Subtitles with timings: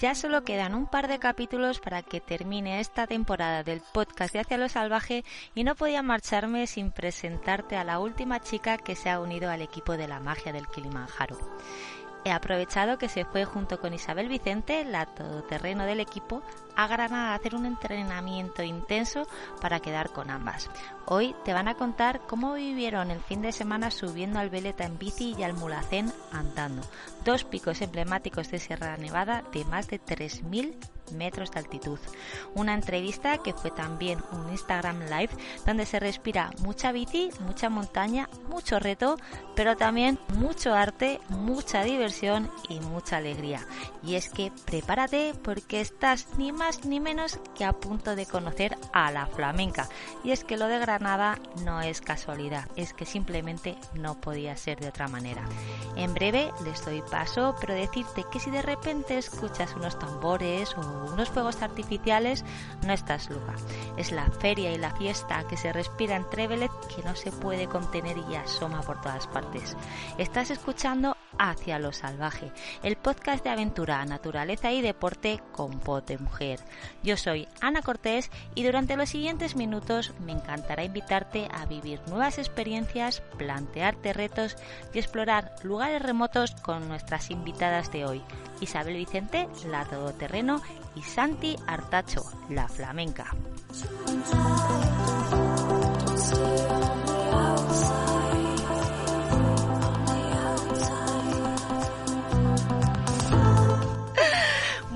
[0.00, 4.40] Ya solo quedan un par de capítulos para que termine esta temporada del podcast de
[4.40, 5.24] Hacia lo Salvaje
[5.54, 9.62] y no podía marcharme sin presentarte a la última chica que se ha unido al
[9.62, 11.36] equipo de la magia del Kilimanjaro.
[12.24, 16.42] He aprovechado que se fue junto con Isabel Vicente, la todoterreno del equipo,
[16.76, 19.26] a Granada a hacer un entrenamiento intenso
[19.60, 20.70] para quedar con ambas.
[21.06, 24.98] Hoy te van a contar cómo vivieron el fin de semana subiendo al Veleta en
[24.98, 26.82] bici y al Mulacén andando,
[27.24, 30.74] dos picos emblemáticos de Sierra Nevada de más de 3.000
[31.12, 31.98] metros de altitud.
[32.54, 35.30] Una entrevista que fue también un Instagram Live
[35.66, 39.16] donde se respira mucha bici, mucha montaña, mucho reto,
[39.54, 43.66] pero también mucho arte, mucha diversión y mucha alegría.
[44.02, 48.76] Y es que prepárate porque estás ni más ni menos que a punto de conocer
[48.92, 49.88] a la flamenca.
[50.24, 54.80] Y es que lo de Granada no es casualidad, es que simplemente no podía ser
[54.80, 55.42] de otra manera.
[55.96, 60.99] En breve les doy paso, pero decirte que si de repente escuchas unos tambores o
[61.04, 62.44] unos fuegos artificiales,
[62.86, 63.54] no estás loca.
[63.96, 67.66] Es la feria y la fiesta que se respira en Trevelet que no se puede
[67.66, 69.76] contener y asoma por todas partes.
[70.18, 76.60] Estás escuchando Hacia lo Salvaje, el podcast de aventura, naturaleza y deporte con pote mujer.
[77.02, 82.38] Yo soy Ana Cortés y durante los siguientes minutos me encantará invitarte a vivir nuevas
[82.38, 84.56] experiencias, plantearte retos
[84.92, 88.22] y explorar lugares remotos con nuestras invitadas de hoy.
[88.60, 90.60] Isabel Vicente, la todoterreno,
[90.96, 93.34] y Santi Artacho, la flamenca.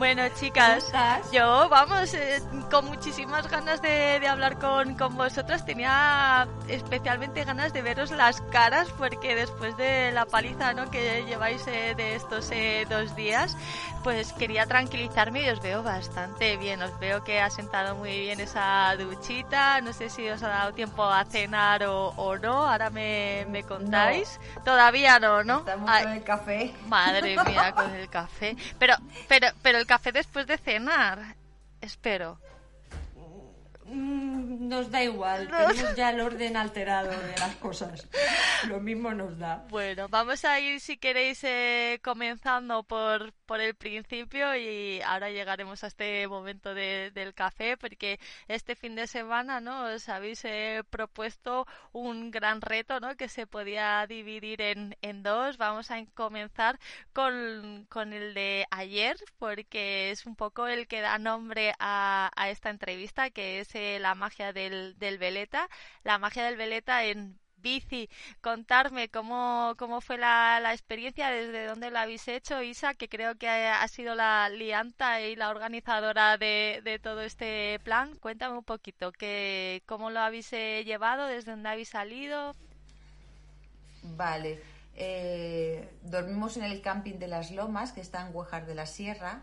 [0.04, 0.92] Bueno, chicas,
[1.32, 2.38] yo, vamos, eh,
[2.74, 5.64] con muchísimas ganas de, hablar con, con, vosotras.
[5.64, 10.90] Tenía especialmente ganas de veros las caras porque después de la paliza ¿no?
[10.90, 13.56] que lleváis eh, de estos eh, dos días,
[14.02, 16.82] pues quería tranquilizarme y os veo bastante bien.
[16.82, 19.80] Os veo que ha sentado muy bien esa duchita.
[19.80, 22.68] No sé si os ha dado tiempo a cenar o, no.
[22.68, 24.40] Ahora me, me contáis.
[24.64, 25.58] Todavía no, ¿no?
[25.58, 26.74] Estamos con el café.
[26.88, 28.56] Madre mía, con el café.
[28.80, 28.96] Pero,
[29.28, 31.36] pero, pero el café después de cenar.
[31.80, 32.40] Espero.
[33.90, 38.08] Mm, nos da igual, tenemos ya el orden alterado de las cosas.
[38.68, 39.64] Lo mismo nos da.
[39.68, 45.84] Bueno, vamos a ir, si queréis, eh, comenzando por, por el principio y ahora llegaremos
[45.84, 48.18] a este momento del café porque
[48.48, 49.84] este fin de semana, ¿no?
[49.86, 53.16] Os habéis eh, propuesto un gran reto, ¿no?
[53.16, 55.58] Que se podía dividir en, en dos.
[55.58, 56.78] Vamos a comenzar
[57.12, 62.50] con, con, el de ayer porque es un poco el que da nombre a, a
[62.50, 65.68] esta entrevista que es la magia del, del veleta,
[66.02, 68.08] la magia del veleta en bici,
[68.42, 73.36] contarme cómo, cómo fue la, la, experiencia, desde dónde la habéis hecho, Isa, que creo
[73.36, 78.14] que ha, sido la lianta y la organizadora de, de, todo este plan.
[78.16, 82.54] Cuéntame un poquito, que, cómo lo habéis eh, llevado, desde dónde habéis salido.
[84.02, 84.60] Vale,
[84.94, 89.42] eh, dormimos en el camping de las Lomas, que está en Huejar de la Sierra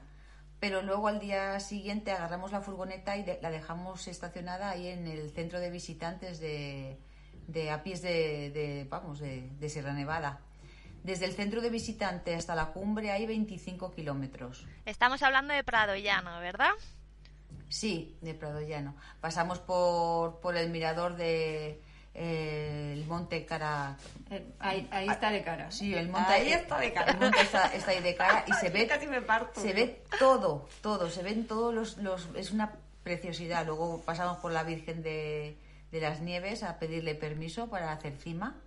[0.62, 5.32] pero luego al día siguiente agarramos la furgoneta y la dejamos estacionada ahí en el
[5.32, 7.00] centro de visitantes de,
[7.48, 10.40] de a pies de, vamos de, Sierra Nevada.
[11.04, 14.68] Desde el centro de visitantes hasta la cumbre hay 25 kilómetros.
[14.86, 16.74] Estamos hablando de Prado Llano, ¿verdad?
[17.68, 18.96] Sí, de Prado Llano.
[19.20, 21.82] Pasamos por, por el mirador de,
[22.14, 23.98] eh, el monte cara.
[24.30, 25.72] Eh, ahí, ahí, está de cara.
[25.72, 27.12] Sí, el monte ahí está de cara.
[27.14, 28.88] El monte está, ahí de cara y se ve.
[28.88, 29.62] Casi me parto.
[29.62, 31.10] Se ve todo, todo.
[31.10, 32.30] Se ven todos los, los.
[32.36, 32.74] Es una
[33.04, 33.66] preciosidad.
[33.66, 35.58] Luego pasamos por la Virgen de,
[35.92, 38.58] de las Nieves a pedirle permiso para hacer cima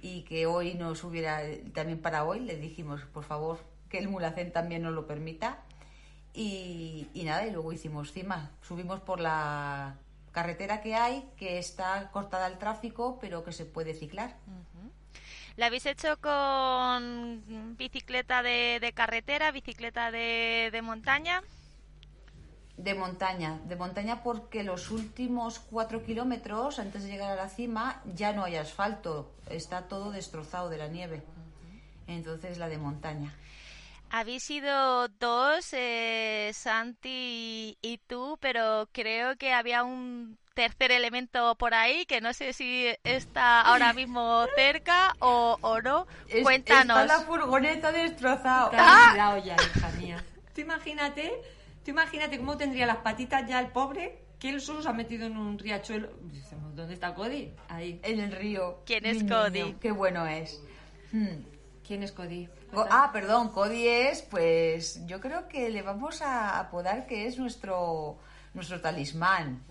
[0.00, 1.42] y que hoy nos hubiera.
[1.74, 3.58] También para hoy le dijimos, por favor,
[3.88, 5.64] que el Mulacén también nos lo permita.
[6.32, 8.52] Y, y nada, y luego hicimos cima.
[8.62, 9.96] Subimos por la
[10.32, 14.36] carretera que hay que está cortada al tráfico, pero que se puede ciclar.
[15.56, 21.42] ¿La habéis hecho con bicicleta de, carretera, bicicleta de, montaña?
[22.76, 28.02] De montaña, de montaña porque los últimos cuatro kilómetros antes de llegar a la cima
[28.14, 31.22] ya no hay asfalto, está todo destrozado de la nieve.
[32.06, 33.34] Entonces la de montaña.
[34.10, 41.74] Habéis sido dos, eh, Santi y, tú, pero creo que había un tercer elemento por
[41.74, 46.06] ahí que no sé si está ahora mismo cerca o, o no.
[46.42, 47.00] Cuéntanos.
[47.00, 48.70] Está la furgoneta destrozada.
[48.72, 49.38] ¡Ah!
[49.38, 50.24] ya, hija mía.
[50.54, 51.32] Tú imagínate,
[51.84, 55.26] tú imagínate cómo tendría las patitas ya el pobre que él solo se ha metido
[55.26, 56.10] en un riachuelo.
[56.74, 57.52] ¿dónde está Cody?
[57.68, 58.00] Ahí.
[58.02, 58.82] En el río.
[58.86, 59.76] ¿Quién Mi es niño, Cody?
[59.80, 60.60] Qué bueno es.
[61.12, 61.44] Hmm.
[61.86, 62.48] ¿Quién es Cody?
[62.90, 68.18] Ah, perdón, Cody es, pues yo creo que le vamos a apodar que es nuestro
[68.54, 69.62] nuestro talismán.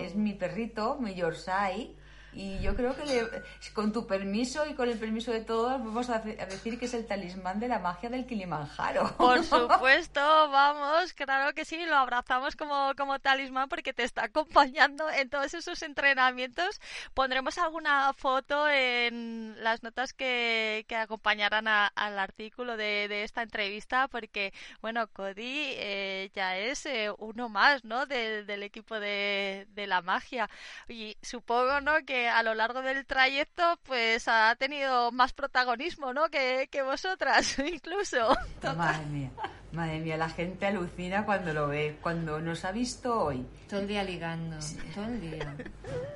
[0.00, 1.94] Es mi perrito, mi Yorkshire,
[2.36, 3.42] y yo creo que le-
[3.72, 7.06] con tu permiso y con el permiso de todos vamos a, decir que es el
[7.06, 9.10] talismán de la magia del Kilimanjaro.
[9.16, 15.08] Por supuesto, vamos, claro que sí, lo abrazamos como, como talismán porque te está acompañando
[15.10, 16.80] en todos esos entrenamientos.
[17.14, 23.42] Pondremos alguna foto en las notas que, que acompañarán a- al artículo de, de esta
[23.42, 24.52] entrevista porque,
[24.82, 28.04] bueno, Cody eh, ya es eh, uno más, ¿no?
[28.06, 30.50] Del equipo de, de la magia.
[30.88, 31.94] Y supongo, ¿no?
[32.04, 36.28] Que a lo largo del trayecto, pues ha tenido más protagonismo, ¿no?
[36.28, 38.36] Que, que vosotras, incluso.
[38.76, 39.30] Madre mía,
[39.72, 43.46] madre mía, la gente alucina cuando lo ve, cuando nos ha visto hoy.
[43.68, 44.56] Todo el día ligando.
[44.94, 45.54] Todo el día.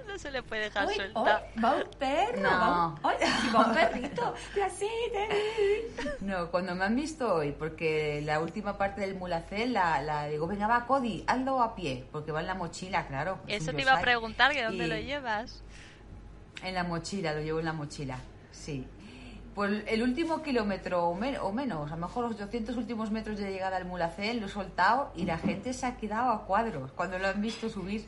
[0.06, 1.44] No se le puede dejar ¡Uy, suelta.
[1.64, 2.40] va un perro!
[2.42, 2.50] No.
[2.50, 4.34] Va un, ¡Ay, sí, va un perrito!
[6.20, 10.48] No, cuando me han visto hoy, porque la última parte del mulacel la, la digo,
[10.48, 13.38] venga, va, Cody, hazlo a pie, porque va en la mochila, claro.
[13.46, 15.62] es Eso te iba a preguntar, que dónde Y lo llevas.
[16.62, 18.18] En la mochila, lo llevo en la mochila,
[18.52, 18.86] sí.
[19.54, 23.38] Pues el último kilómetro o, men- o menos, a lo mejor los 200 últimos metros
[23.38, 26.92] de llegada al mulacel, lo he soltado y la gente se ha quedado a cuadros
[26.92, 28.04] cuando lo han visto subir.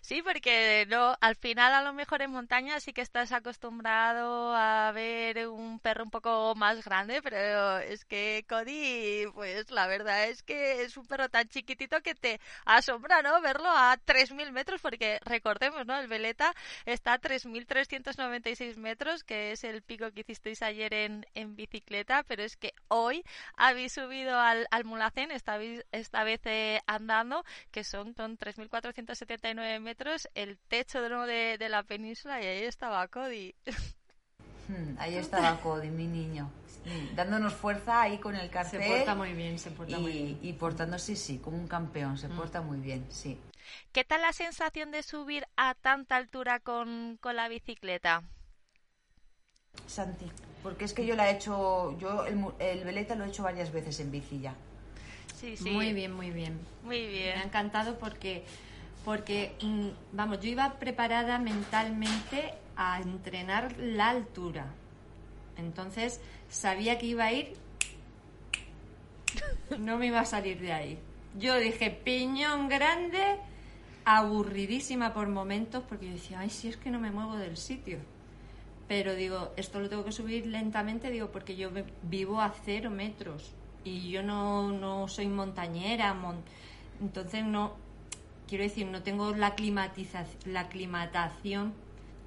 [0.00, 4.90] Sí, porque no, al final a lo mejor en montaña sí que estás acostumbrado a
[4.92, 10.42] ver un perro un poco más grande, pero es que Cody, pues la verdad es
[10.42, 13.40] que es un perro tan chiquitito que te asombra, ¿no?
[13.40, 15.98] Verlo a 3.000 metros, porque recordemos, ¿no?
[15.98, 16.54] El Veleta
[16.86, 22.42] está a 3.396 metros, que es el pico que hicisteis ayer en, en bicicleta, pero
[22.42, 23.22] es que hoy
[23.56, 25.58] habéis subido al, al Mulhacén, esta,
[25.92, 29.81] esta vez eh, andando, que son, son 3.479 metros,
[30.34, 33.54] el techo de, nuevo de, de la península, y ahí estaba Cody.
[34.68, 36.50] Hmm, ahí estaba Cody, mi niño,
[37.16, 38.82] dándonos fuerza ahí con el Se cartel.
[38.88, 40.38] porta muy bien, se porta muy y, bien.
[40.40, 43.38] y portándose, sí, como un campeón, se porta muy bien, sí.
[43.92, 48.22] ¿Qué tal la sensación de subir a tanta altura con, con la bicicleta?
[49.86, 50.26] Santi,
[50.62, 53.70] porque es que yo la he hecho, yo el, el veleta lo he hecho varias
[53.72, 54.54] veces en bici ya.
[55.32, 55.70] Sí, sí.
[55.70, 56.60] Muy bien, muy bien.
[56.82, 57.44] Muy Me ha bien.
[57.44, 58.44] encantado porque,
[59.04, 64.66] porque mm, vamos, yo iba preparada mentalmente a entrenar la altura.
[65.56, 67.54] Entonces sabía que iba a ir,
[69.78, 70.98] no me iba a salir de ahí.
[71.38, 73.38] Yo dije, piñón grande,
[74.04, 77.98] aburridísima por momentos, porque yo decía, ay, si es que no me muevo del sitio.
[78.88, 81.70] Pero digo, esto lo tengo que subir lentamente, digo, porque yo
[82.02, 83.52] vivo a cero metros
[83.84, 86.42] y yo no, no soy montañera, mon-
[87.00, 87.72] entonces no,
[88.52, 91.72] quiero decir, no tengo la, climatiza- la aclimatación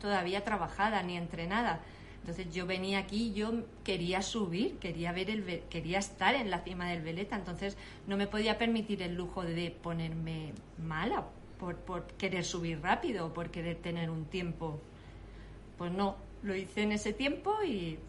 [0.01, 1.81] todavía trabajada ni entrenada.
[2.21, 3.51] Entonces yo venía aquí, yo
[3.83, 7.77] quería subir, quería ver el, quería estar en la cima del veleta, entonces
[8.07, 11.25] no me podía permitir el lujo de ponerme mala
[11.59, 14.81] por, por querer subir rápido, por querer tener un tiempo
[15.77, 17.99] pues no, lo hice en ese tiempo y,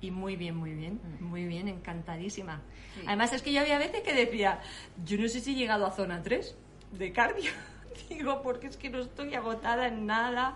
[0.00, 2.62] y muy bien, muy bien, muy bien, encantadísima.
[2.94, 3.02] Sí.
[3.06, 4.60] Además es que yo había veces que decía,
[5.04, 6.56] yo no sé si he llegado a zona 3
[6.92, 7.50] de cardio.
[8.08, 10.54] Digo, porque es que no estoy agotada en nada.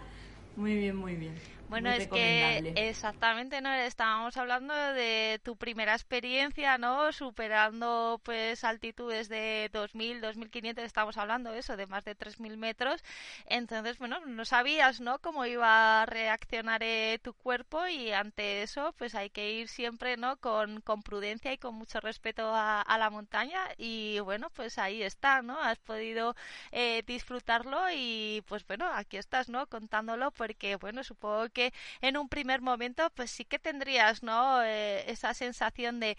[0.57, 1.35] Muy bien, muy bien.
[1.69, 3.73] Bueno, Muy es que exactamente, ¿no?
[3.73, 7.11] Estábamos hablando de tu primera experiencia, ¿no?
[7.13, 13.03] Superando, pues, altitudes de 2.000, 2.500, estamos hablando de eso, de más de 3.000 metros.
[13.47, 15.19] Entonces, bueno, no sabías, ¿no?
[15.19, 20.17] Cómo iba a reaccionar eh, tu cuerpo y ante eso, pues hay que ir siempre,
[20.17, 20.37] ¿no?
[20.37, 25.03] Con, con prudencia y con mucho respeto a, a la montaña y, bueno, pues ahí
[25.03, 25.61] está, ¿no?
[25.61, 26.37] Has podido
[26.71, 29.67] eh, disfrutarlo y, pues, bueno, aquí estás, ¿no?
[29.67, 31.56] Contándolo porque, bueno, supongo que
[32.01, 34.63] en un primer momento, pues sí que tendrías, ¿no?
[34.63, 36.17] Eh, esa sensación de,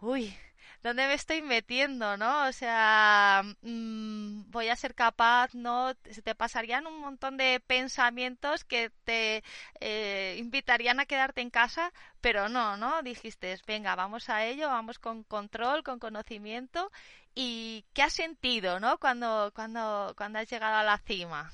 [0.00, 0.34] uy,
[0.82, 2.46] ¿dónde me estoy metiendo, no?
[2.46, 5.92] O sea, mm, voy a ser capaz, ¿no?
[6.10, 9.42] Se te pasarían un montón de pensamientos que te
[9.80, 13.02] eh, invitarían a quedarte en casa, pero no, ¿no?
[13.02, 16.90] Dijiste, venga, vamos a ello, vamos con control, con conocimiento.
[17.34, 18.98] ¿Y qué has sentido, ¿no?
[18.98, 21.52] Cuando, cuando, cuando has llegado a la cima.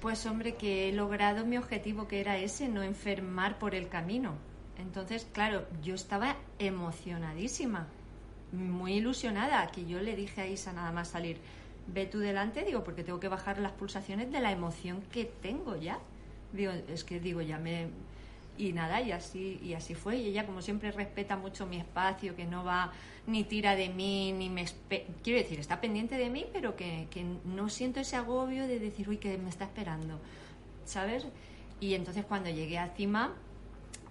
[0.00, 4.34] Pues hombre, que he logrado mi objetivo, que era ese, no enfermar por el camino.
[4.78, 7.88] Entonces, claro, yo estaba emocionadísima,
[8.52, 11.38] muy ilusionada, que yo le dije a Isa nada más salir,
[11.88, 15.74] ve tú delante, digo, porque tengo que bajar las pulsaciones de la emoción que tengo
[15.74, 15.98] ya.
[16.52, 17.88] Digo, es que digo, ya me...
[18.58, 20.16] y nada, y así, y así fue.
[20.16, 22.92] Y ella, como siempre, respeta mucho mi espacio, que no va
[23.26, 24.64] ni tira de mí, ni me...
[25.22, 29.08] Quiero decir, está pendiente de mí, pero que, que no siento ese agobio de decir,
[29.08, 30.18] uy, que me está esperando,
[30.84, 31.26] ¿sabes?
[31.80, 33.34] Y entonces cuando llegué a cima,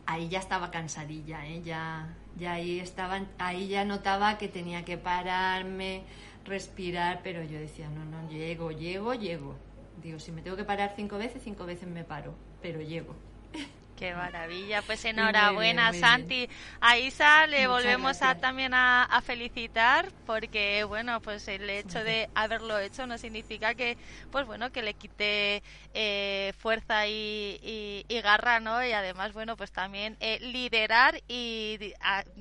[0.05, 1.61] ahí ya estaba cansadilla, ¿eh?
[1.63, 6.03] ya, ya ahí, estaba, ahí ya notaba que tenía que pararme,
[6.45, 9.55] respirar, pero yo decía, no, no, llego, llego, llego.
[10.01, 13.15] Digo, si me tengo que parar cinco veces, cinco veces me paro, pero llego.
[13.97, 16.47] Qué maravilla, pues enhorabuena Santi.
[16.79, 22.77] A Isa le volvemos a, también a, felicitar porque bueno, pues el hecho de haberlo
[22.77, 23.97] hecho no significa que
[24.31, 25.63] pues bueno, que le quite
[25.99, 28.85] eh, fuerza y, garra, ¿no?
[28.85, 31.93] Y además, bueno, pues también eh, liderar y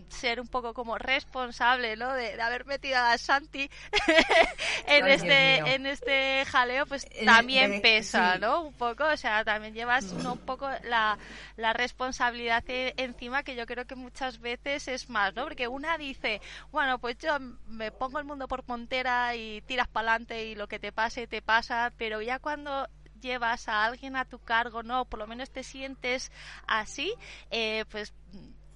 [0.08, 2.12] ser un poco como responsable, ¿no?
[2.12, 3.70] De, haber metido a Santi
[4.86, 8.60] en este en este jaleo, pues también pesa, ¿no?
[8.60, 11.16] Un poco, o sea, también llevas un poco la
[11.56, 15.44] la responsabilidad e-, encima que yo creo que muchas veces es más, ¿no?
[15.44, 20.10] Porque una dice, bueno, pues yo me pongo el mundo por montera y tiras para
[20.10, 22.86] adelante y lo que te pase, te pasa, pero ya cuando
[23.26, 25.04] llevas a alguien a tu cargo, ¿no?
[25.04, 26.32] Por lo menos te sientes
[26.66, 27.12] así,
[27.50, 28.14] eh, pues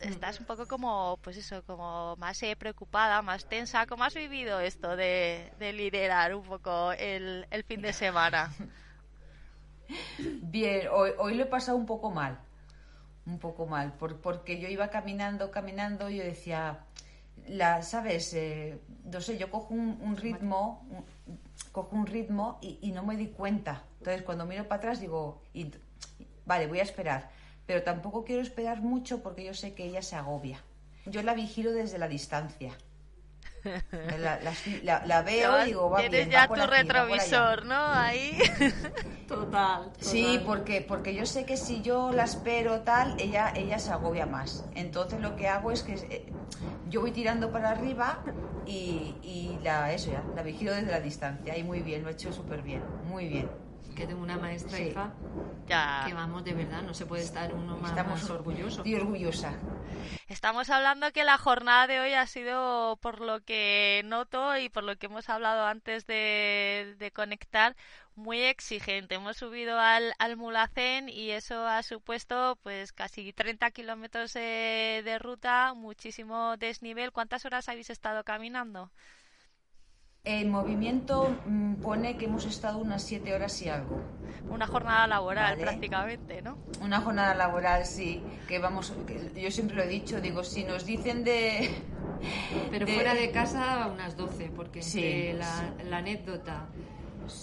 [0.01, 3.87] estás un poco como, pues eso, como más eh, preocupada, más tensa.
[3.87, 8.53] ¿Cómo has vivido esto de, de liderar un poco el, el, fin de semana?
[10.19, 12.39] Bien, hoy, hoy lo he pasado un poco mal
[13.27, 16.81] un poco mal, porque yo iba caminando, caminando y yo decía,
[17.47, 18.35] la, ¿sabes?
[18.35, 20.85] Eh, no sé, yo cojo un, ritmo,
[21.73, 23.85] cojo un ritmo y, no me di cuenta.
[24.01, 25.43] Entonces, cuando miro para atrás digo,
[26.47, 27.31] vale, voy a esperar,
[27.67, 30.65] pero tampoco quiero esperar mucho porque yo sé que ella se agobia.
[31.05, 32.73] Yo la vigilo desde la distancia.
[35.05, 37.77] La, veo y digo, va Tienes ya tu retrovisor, ¿no?
[37.77, 38.39] Ahí.
[39.29, 43.93] Total, Sí, porque, porque yo sé que si yo la espero tal, ella, ella se
[43.93, 44.65] agobia más.
[44.75, 46.33] Entonces lo que hago es que eh,
[46.89, 48.25] yo voy tirando para arriba
[48.67, 51.59] y, y la, eso ya, la vigilo desde la distancia.
[51.59, 55.13] Y muy bien, lo he hecho súper bien, muy bien que tengo una maestra hija
[56.07, 59.55] que vamos de verdad no se puede estar uno más, Estamos orgulloso y orgullosa
[60.29, 64.85] Estamos hablando que la jornada de hoy ha sido por lo que noto y por
[64.85, 67.77] lo que hemos hablado antes de, conectar
[68.15, 69.17] muy exigente.
[69.17, 75.19] Hemos subido al, al Mulacén y eso ha supuesto pues casi 30 kilómetros de, de
[75.19, 77.13] ruta, muchísimo desnivel.
[77.13, 78.91] ¿Cuántas horas habéis estado caminando?
[80.25, 84.03] El movimiento mm, pone que hemos estado unas siete horas y algo.
[84.51, 86.59] Una jornada laboral prácticamente, ¿no?
[86.83, 88.23] Una jornada laboral, sí.
[88.47, 88.93] Que vamos,
[89.35, 91.71] yo siempre lo he dicho, digo, si nos dicen de...
[92.71, 96.67] Pero fuera de casa unas doce, porque sí, la, anécdota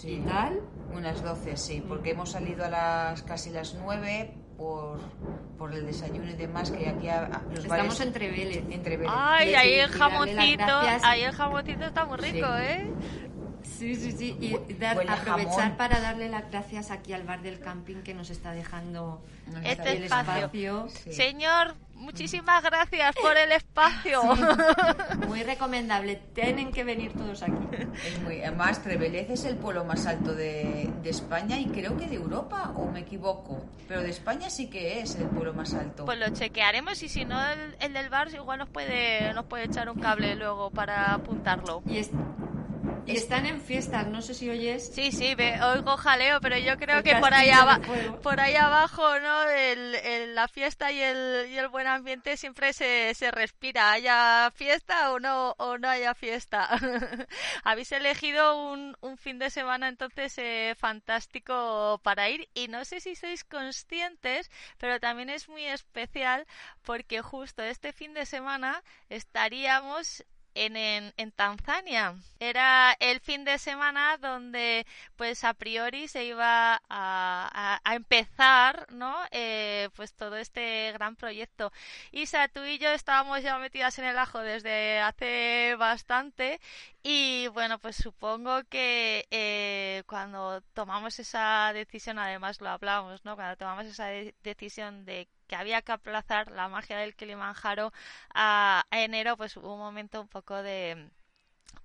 [0.04, 0.62] y tal...
[0.94, 5.00] Unas doce, sí, porque hemos salido a las casi las nueve por,
[5.58, 7.08] por el desayuno y demás que aquí
[7.54, 8.64] los estamos entre Vélez.
[8.72, 9.14] entre Vélez.
[9.16, 12.88] ay ahí el jamoncito ahí el jamoncito está muy rico eh
[13.78, 14.38] Sí, sí, sí.
[14.40, 18.54] Y dar, aprovechar para darle las gracias aquí al bar del camping que nos está
[18.54, 19.22] dejando
[19.64, 20.88] este espacio.
[21.12, 24.22] Señor, muchísimas gracias por el espacio.
[25.28, 26.16] muy recomendable.
[26.34, 27.54] Tienen que venir todos aquí.
[28.06, 32.08] Es muy, además, Trevelez es el pueblo más alto de, de, España y creo que
[32.08, 33.66] de Europa, o me equivoco.
[33.88, 36.06] Pero de España sí que es el pueblo más alto.
[36.06, 37.40] Pues lo chequearemos y si no,
[37.80, 41.82] el, del bar igual nos puede, nos puede echar un cable luego para apuntarlo.
[41.86, 42.12] Y es,
[43.08, 44.92] están en fiestas, no sé si oyes.
[44.94, 47.52] Sí, sí, oigo jaleo, pero yo creo que por ahí,
[48.22, 49.44] por ahí abajo, ¿no?
[49.50, 55.12] El, la fiesta y el, y el buen ambiente siempre se, se respira, haya fiesta
[55.12, 56.68] o no, o no haya fiesta.
[57.64, 63.00] Habéis elegido un, un fin de semana entonces eh, fantástico para ir y no sé
[63.00, 66.46] si sois conscientes, pero también es muy especial
[66.84, 70.24] porque justo este fin de semana estaríamos
[70.58, 72.16] en, en, Tanzania.
[72.40, 74.86] Era el fin de semana donde,
[75.16, 79.16] pues a priori se iba a, a, empezar, ¿no?
[79.32, 81.72] Eh, pues todo este gran proyecto.
[82.12, 86.60] Isa, tú y yo estábamos ya metidas en el ajo desde hace bastante
[87.04, 93.36] y bueno, pues supongo que eh, cuando tomamos esa decisión, además lo hablamos, ¿no?
[93.36, 94.08] Cuando tomamos esa
[94.44, 97.94] decisión de que había que aplazar la magia del Kilimanjaro
[98.34, 101.10] a, a enero, pues hubo un momento un poco de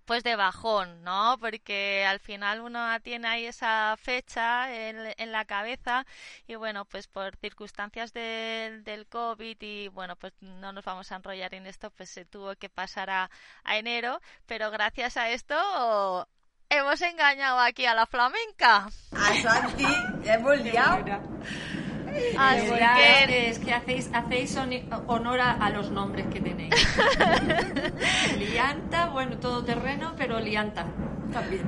[0.04, 1.36] pues de bajón, ¿no?
[1.40, 6.06] Porque al final uno tiene ahí esa fecha en, en la cabeza
[6.46, 11.16] y bueno, pues por circunstancias del del COVID y bueno, pues no nos vamos a
[11.16, 13.30] enrollar en esto, pues se tuvo que pasar a,
[13.64, 16.28] a enero, pero gracias a esto
[16.68, 18.88] hemos engañado aquí a la flamenca.
[19.12, 19.86] A Santi,
[20.24, 21.20] hemos liado.
[22.38, 24.56] Así verdad que es que hacéis, hacéis
[25.06, 26.74] honor a, a los nombres que tenéis.
[28.38, 30.86] Lianta, bueno, todo terreno, pero Lianta
[31.32, 31.62] también.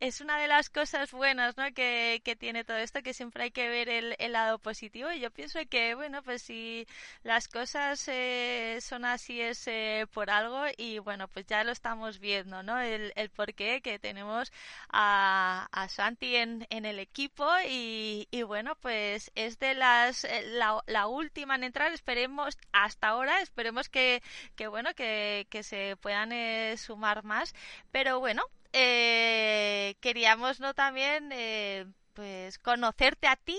[0.00, 1.64] Es una de las cosas buenas ¿no?
[1.74, 5.10] que, que tiene todo esto, que siempre hay que ver el, el lado positivo.
[5.12, 6.86] Y yo pienso que, bueno, pues si
[7.22, 12.18] las cosas eh, son así es eh, por algo y, bueno, pues ya lo estamos
[12.20, 12.78] viendo, ¿no?
[12.80, 14.52] El, el porqué que tenemos
[14.88, 20.42] a, a Santi en, en el equipo y, y, bueno, pues es de las, eh,
[20.46, 24.22] la, la última en entrar, esperemos, hasta ahora, esperemos que,
[24.54, 27.54] que bueno, que, que se puedan eh, sumar más.
[27.90, 33.58] Pero bueno, eh, queríamos no también eh, pues conocerte a ti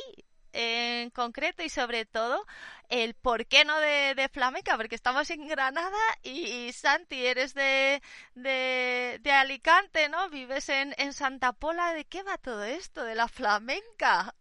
[0.54, 2.46] en concreto y sobre todo
[2.90, 8.02] el por qué no de, de flamenca porque estamos en Granada y, Santi eres de,
[8.36, 11.94] de, de, Alicante no vives en, en Santa Pola.
[11.94, 14.34] De qué va todo esto de la flamenca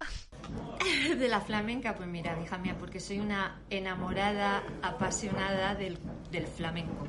[1.19, 5.99] de la flamenca pues mira hija mía porque soy una enamorada apasionada del,
[6.31, 7.07] del flamenco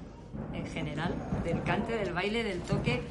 [0.53, 3.01] en general del cante del baile del toque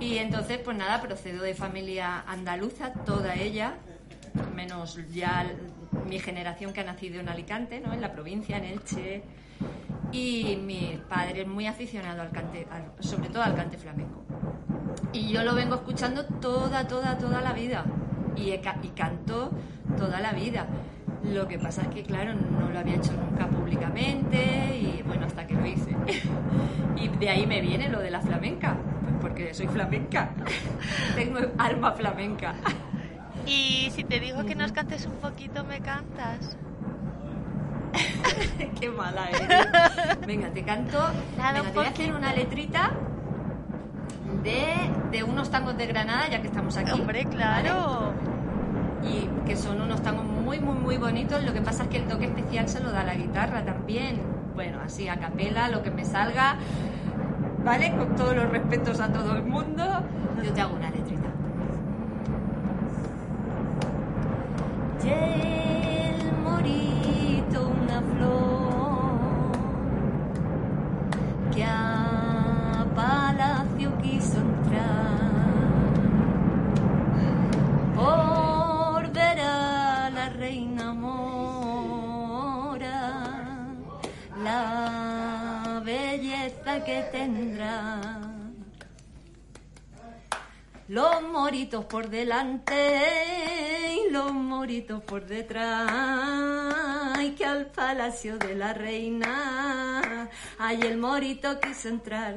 [0.00, 3.74] y entonces, pues nada, procedo de familia andaluza, toda ella,
[4.54, 5.46] menos ya
[6.08, 7.92] mi generación que ha nacido en Alicante, ¿no?
[7.92, 9.22] En la provincia, en Elche.
[10.12, 12.66] Y mi padre es muy aficionado al cante,
[13.00, 14.22] sobre todo al cante flamenco.
[15.12, 17.84] Y yo lo vengo escuchando toda, toda, toda la vida.
[18.36, 19.50] Y, he, y canto
[19.96, 20.66] toda la vida.
[21.32, 25.46] Lo que pasa es que, claro, no lo había hecho nunca públicamente y bueno, hasta
[25.46, 25.90] que lo hice.
[26.96, 30.30] y de ahí me viene lo de la flamenca, pues porque soy flamenca.
[31.14, 32.54] Tengo alma flamenca.
[33.46, 36.56] y si te digo que nos cantes un poquito, ¿me cantas?
[38.80, 40.26] Qué mala eres.
[40.26, 40.98] Venga, te canto.
[41.38, 42.90] Nada, venga, te voy a hacer una letrita
[44.42, 44.74] de,
[45.10, 46.92] de unos tangos de Granada, ya que estamos aquí.
[46.92, 48.14] Hombre, claro.
[48.18, 48.33] ¿vale?
[49.04, 51.44] Y que son unos tangos muy, muy, muy bonitos.
[51.44, 54.20] Lo que pasa es que el toque especial se lo da la guitarra también.
[54.54, 56.56] Bueno, así a capela, lo que me salga,
[57.64, 57.92] ¿vale?
[57.96, 59.84] Con todos los respetos a todo el mundo,
[60.42, 61.28] yo te hago una letrita.
[65.04, 69.12] El morito, una flor
[71.54, 74.43] que a palacio quiso
[86.84, 88.20] que tendrá.
[90.88, 92.74] Los moritos por delante
[93.94, 97.18] y los moritos por detrás.
[97.22, 102.36] Y que al palacio de la reina hay el morito quiso entrar.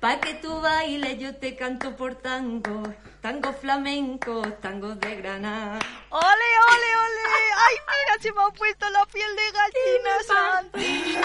[0.00, 2.82] Pa que tú bailes yo te canto por tango,
[3.28, 5.78] tango flamenco, tango de Granada.
[6.08, 7.28] ¡Ole, ole, ole!
[7.66, 11.18] ¡Ay, mira, se me ha puesto la piel de gallina, Santi!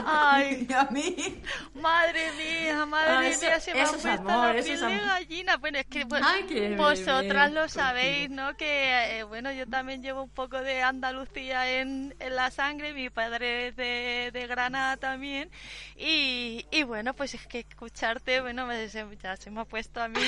[0.06, 0.66] ¡Ay!
[0.66, 1.42] ¿Y a mí?
[1.74, 4.98] Madre mía, madre Ah, eso- mía, se me ha puesto es amor, la piel de
[5.00, 5.56] gallina.
[5.58, 8.56] Bueno, es que bueno, Ay, vosotras bebé, lo sabéis, ¿no?
[8.56, 13.10] Que, eh, bueno, yo también llevo un poco de Andalucía en, en la sangre, mi
[13.10, 15.50] padre es de, de Granada también.
[15.96, 20.08] Y, y bueno, pues es que escucharte, bueno, me- ya se me ha puesto a
[20.08, 20.20] mí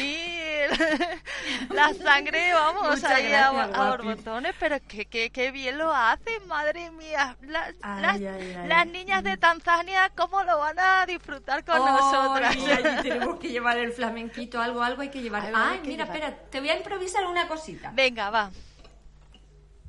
[1.70, 6.90] la sangre, vamos, ahí a, a borbotones, pero que, que, que bien lo hacen, madre
[6.90, 7.36] mía.
[7.42, 8.68] Las, Ay, las, ay, ay.
[8.68, 12.56] las niñas de Tanzania, ¿cómo lo van a disfrutar con Ay, nosotras?
[12.56, 15.46] allí tenemos que llevar el flamenquito, algo, algo hay que llevar.
[15.46, 16.16] Algo Ay, que mira, llevar.
[16.20, 17.90] espera, te voy a improvisar una cosita.
[17.94, 18.50] Venga, va.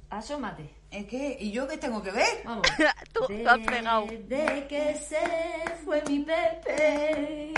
[0.10, 0.70] Asómate.
[0.92, 1.38] ¿Es que?
[1.40, 2.28] ¿Y yo qué tengo que ver?
[2.46, 2.68] Vamos.
[3.14, 4.06] Tú, tú has pegado.
[4.28, 7.53] Desde que se fue mi Pepe,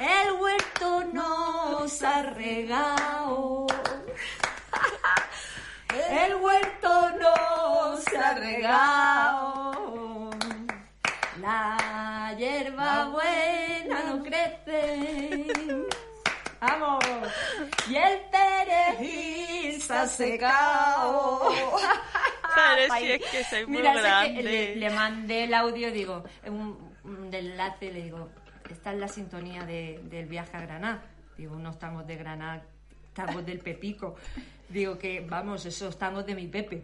[0.00, 3.66] el huerto nos ha regado.
[6.10, 10.30] El huerto nos ha regado.
[11.40, 15.46] La hierba buena no crece.
[16.60, 17.04] Vamos.
[17.88, 21.48] Y el perejil se ha secado.
[22.54, 24.42] Ay, si es que soy muy Mira, que grande.
[24.42, 28.28] le, le mandé el audio, digo, un, un enlace, le digo,
[28.72, 31.02] esta es la sintonía de- del viaje a Granada.
[31.36, 32.62] Digo, unos tangos de Granada,
[33.14, 34.16] tangos del Pepico.
[34.68, 36.82] Digo que, vamos, esos tangos de mi Pepe.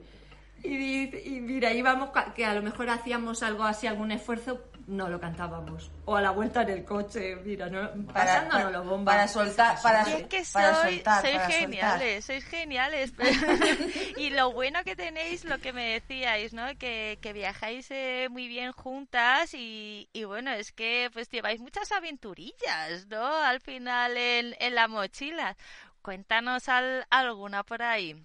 [0.63, 4.61] Y, dice- y mira, íbamos, ca- que a lo mejor hacíamos algo así, algún esfuerzo,
[4.89, 5.91] no lo cantábamos.
[6.07, 9.15] O a la vuelta en el coche, mira, no, pasándonos los bombas.
[9.15, 13.13] para soltar, para, es que para soltar, sois para geniales, sois geniales.
[14.17, 16.67] y lo bueno que tenéis, lo que me decíais, ¿no?
[16.79, 21.93] Que, que viajáis eh, muy bien juntas y, y bueno, es que pues lleváis muchas
[21.93, 23.25] aventurillas, ¿no?
[23.27, 25.57] Al final en, en la mochila.
[26.03, 28.17] Cuéntanos al- alguna por ahí.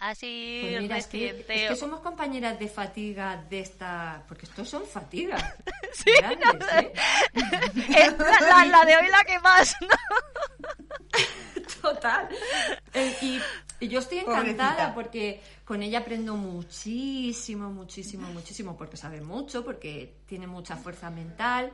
[0.00, 1.64] Así Pues mira, es que, reciente.
[1.64, 4.24] es que somos compañeras de fatiga de esta...
[4.26, 5.42] Porque estos son fatigas.
[5.92, 6.78] Sí, grandes, no sé.
[6.78, 6.92] ¿eh?
[8.06, 9.88] Es la, la- la de hoy la que más, ¿no?
[11.82, 12.28] Total.
[12.94, 13.40] Eh, y,
[13.80, 14.94] y yo estoy encantada Pobrecita.
[14.94, 21.72] porque con ella aprendo muchísimo, muchísimo, muchísimo, porque sabe mucho, porque tiene mucha fuerza mental,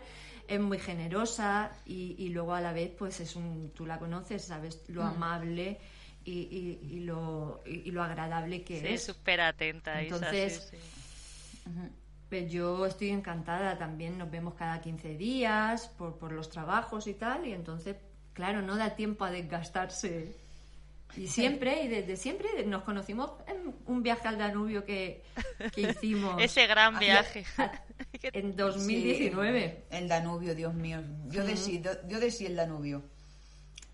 [0.48, 4.44] es muy generosa y, y luego a la vez, pues es un, tú la conoces,
[4.44, 5.06] sabes lo Mm.
[5.06, 5.78] amable
[6.26, 9.04] y, y- y lo, y, y lo agradable que Sí, es.
[9.04, 10.02] súper atenta.
[10.02, 11.70] Isa, Entonces, sí, sí.
[12.28, 17.14] Pues yo estoy encantada también, nos vemos cada 15 días por, por los trabajos y
[17.14, 17.96] tal, y entonces,
[18.32, 20.34] claro, no da tiempo a desgastarse.
[21.16, 25.22] Y siempre, y desde siempre, nos conocimos en un viaje al Danubio que,
[25.72, 27.44] que hicimos Ese gran viaje.
[28.32, 29.84] en 2019.
[29.88, 31.00] Sí, el Danubio, Dios mío.
[31.28, 33.04] Yo de sí, yo, yo de sí el Danubio.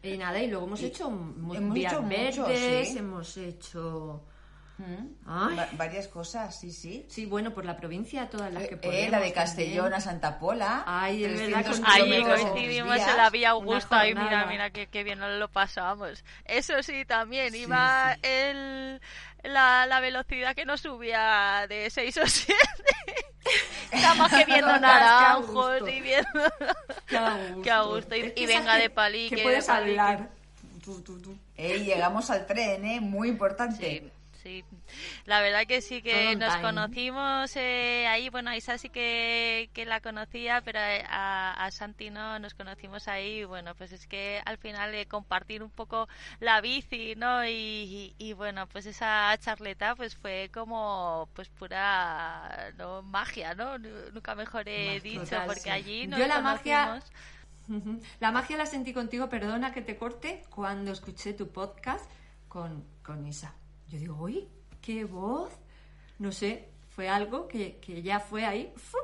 [0.03, 2.99] Y nada, y luego hemos hecho hemos vías hecho mucho, verdes, sí.
[2.99, 4.25] hemos hecho...
[4.79, 5.29] Mm.
[5.29, 7.07] Va- varias cosas, sí, sí.
[7.09, 8.97] Sí, bueno, por la provincia, todas las que Eh, podemos.
[8.97, 9.33] la de también.
[9.35, 10.83] Castellón a Santa Pola.
[10.87, 13.31] Ay, es verdad, 300 con- Ahí kilómetros en coincidimos tres en la.
[13.31, 16.25] Vía Augusta y mira, mira qué, qué bien nos lo pasamos.
[16.47, 18.21] Eso sí, también Sí, iba sí.
[18.25, 19.01] El,
[19.45, 22.55] la, la velocidad que nos subía de 6 o 7.
[23.91, 26.29] Estamos que viendo naranjos y viendo...
[27.07, 27.63] Qué a gusto.
[27.63, 28.15] Qué a gusto.
[28.17, 30.01] Y- y venga de palique, Que puedes de palique.
[30.01, 30.31] hablar.
[30.85, 31.37] Tú, tú, tú.
[31.57, 33.01] Eh, llegamos al tren, ¿eh?
[33.01, 34.01] Muy importante.
[34.01, 34.11] Sí,
[34.43, 34.65] sí.
[35.27, 36.63] La verdad que sí que nos time.
[36.63, 38.29] conocimos eh, ahí.
[38.29, 43.09] Bueno, a Isa sí que, que la conocía, pero a, a Santi no nos conocimos
[43.09, 43.45] ahí.
[43.45, 46.09] Bueno, pues es que al final eh, compartir un poco
[46.41, 47.45] la bici, ¿no?
[47.45, 53.03] Y, y- y, bueno, pues esa charleta pues fue como pues pura ¿no?
[53.03, 53.79] magia, ¿no?
[53.79, 55.71] Nu- Nunca mejor he Más dicho, total, porque sí.
[55.71, 57.13] allí nos Yo la magia- conocimos.
[57.69, 58.01] Ujú.
[58.19, 62.11] La magia la sentí contigo, perdona que te corte, cuando escuché tu podcast
[62.49, 63.55] con, con Isa.
[63.89, 64.49] Yo digo, uy,
[64.81, 65.53] qué voz.
[66.19, 68.73] No sé, fue algo que, que ya fue ahí.
[68.77, 68.97] ¡fu!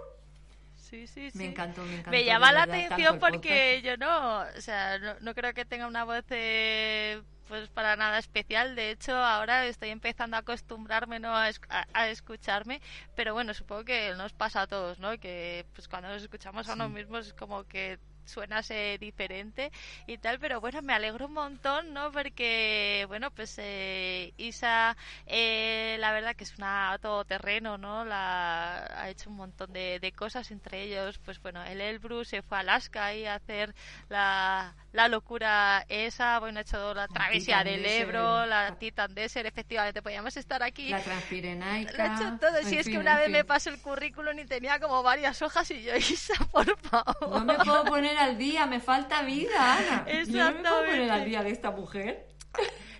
[0.77, 1.37] Sí, sí, sí.
[1.39, 2.11] Me encantó, me encantó.
[2.13, 6.05] Me llama la atención porque yo no, o sea, no, no creo que tenga una
[6.05, 8.75] voz eh, pues para nada especial.
[8.75, 11.37] De hecho, ahora estoy empezando a acostumbrarme ¿no?
[11.37, 11.51] a,
[11.93, 12.81] a- escucharme,
[13.15, 15.19] pero bueno, supongo que nos pasa a todos, ¿no?
[15.19, 19.73] Que pues cuando nos escuchamos a uno mismos es como que suenas eh, diferente
[20.07, 22.13] y tal, pero bueno, me alegro un montón, ¿no?
[22.13, 28.05] Porque, bueno, pues eh, Isa, eh, la verdad que es una todoterreno, ¿no?
[28.05, 32.43] La, ha hecho un montón de, de cosas, entre ellos, pues bueno, el Elbrus se
[32.43, 33.75] fue a Alaska y a hacer
[34.09, 37.87] la, la locura esa, bueno, ha hecho la travesía Titan del.
[37.87, 40.89] Ebro, la Titan Desert, efectivamente, podíamos estar aquí.
[40.89, 41.93] La transpirenaica.
[41.97, 42.63] Lo he hecho todo.
[42.65, 43.33] Si es fin, que una vez fin.
[43.33, 47.31] me pasó el currículum y tenía como varias hojas y yo, Isa, por favor.
[47.31, 50.07] No me puedo poner al día, me falta vida, Ana.
[50.25, 51.13] Yo no me puedo poner Exactamente.
[51.13, 52.29] al día de esta mujer.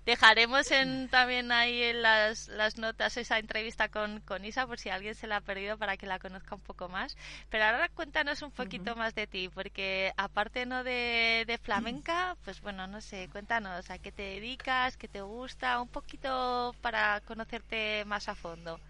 [0.09, 4.89] Dejaremos en, también ahí en las, las notas esa entrevista con, con Isa por si
[4.89, 7.15] alguien se la ha perdido para que la conozca un poco más.
[7.51, 12.63] Pero ahora cuéntanos un poquito más de ti, porque aparte no de, de flamenca, pues
[12.63, 18.07] bueno, no sé, cuéntanos a qué te dedicas, qué te gusta, un poquito para conocerte
[18.07, 18.81] más a fondo.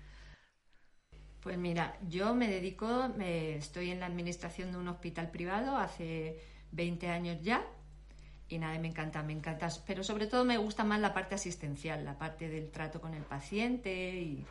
[1.40, 6.40] Pues mira, yo me dedico, me, estoy en la administración de un hospital privado hace
[6.70, 7.64] 20 años ya
[8.48, 12.04] y nada, me encanta, me encanta, pero sobre todo me gusta más la parte asistencial,
[12.04, 14.44] la parte del trato con el paciente y,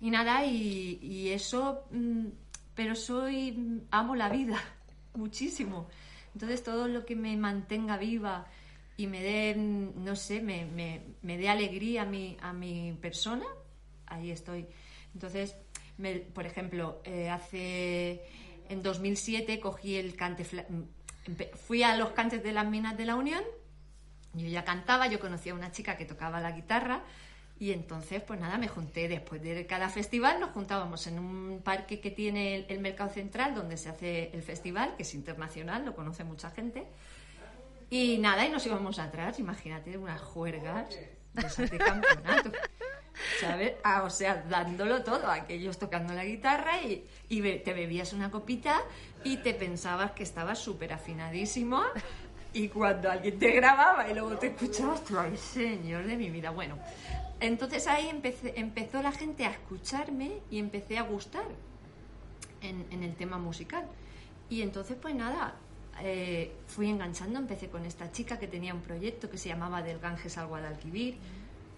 [0.00, 2.26] y nada, y, y eso, mm,
[2.74, 4.58] pero soy, amo la vida
[5.14, 5.88] muchísimo.
[6.32, 8.46] Entonces todo lo que me mantenga viva
[8.96, 12.92] y me dé, mm, no sé, me, me, me dé alegría a mi, a mi
[13.00, 13.46] persona,
[14.06, 14.66] ahí estoy.
[15.12, 15.56] Entonces,
[15.98, 18.22] me- por ejemplo, eh, hace
[18.68, 20.46] en 2007 cogí el cante,
[21.54, 23.42] fui a los cantes de las minas de la Unión,
[24.34, 27.02] yo ya cantaba, yo conocía a una chica que tocaba la guitarra
[27.60, 32.00] y entonces, pues nada, me junté después de cada festival, nos juntábamos en un parque
[32.00, 36.24] que tiene el, Mercado Central donde se hace el festival, que es internacional, lo conoce
[36.24, 36.86] mucha gente.
[37.90, 40.88] Y nada, y nos íbamos atrás, imagínate, unas juergas
[41.34, 42.50] de campeonato.
[43.40, 43.74] ¿Sabes?
[43.84, 48.80] Ah, o sea, dándolo todo, aquellos tocando la guitarra y, te bebías una copita
[49.24, 51.82] y te pensabas que estabas súper afinadísimo
[52.52, 56.50] y cuando alguien te grababa y luego te escuchabas, tú, ay, señor de mi vida.
[56.50, 56.78] Bueno,
[57.40, 61.44] entonces ahí empezó la gente a escucharme y empecé a gustar
[62.62, 63.84] en, en el tema musical.
[64.48, 65.54] Y entonces, pues nada,
[66.02, 69.98] eh, fui enganchando, empecé con esta chica que tenía un proyecto que se llamaba Del
[69.98, 71.18] Ganges al Guadalquivir,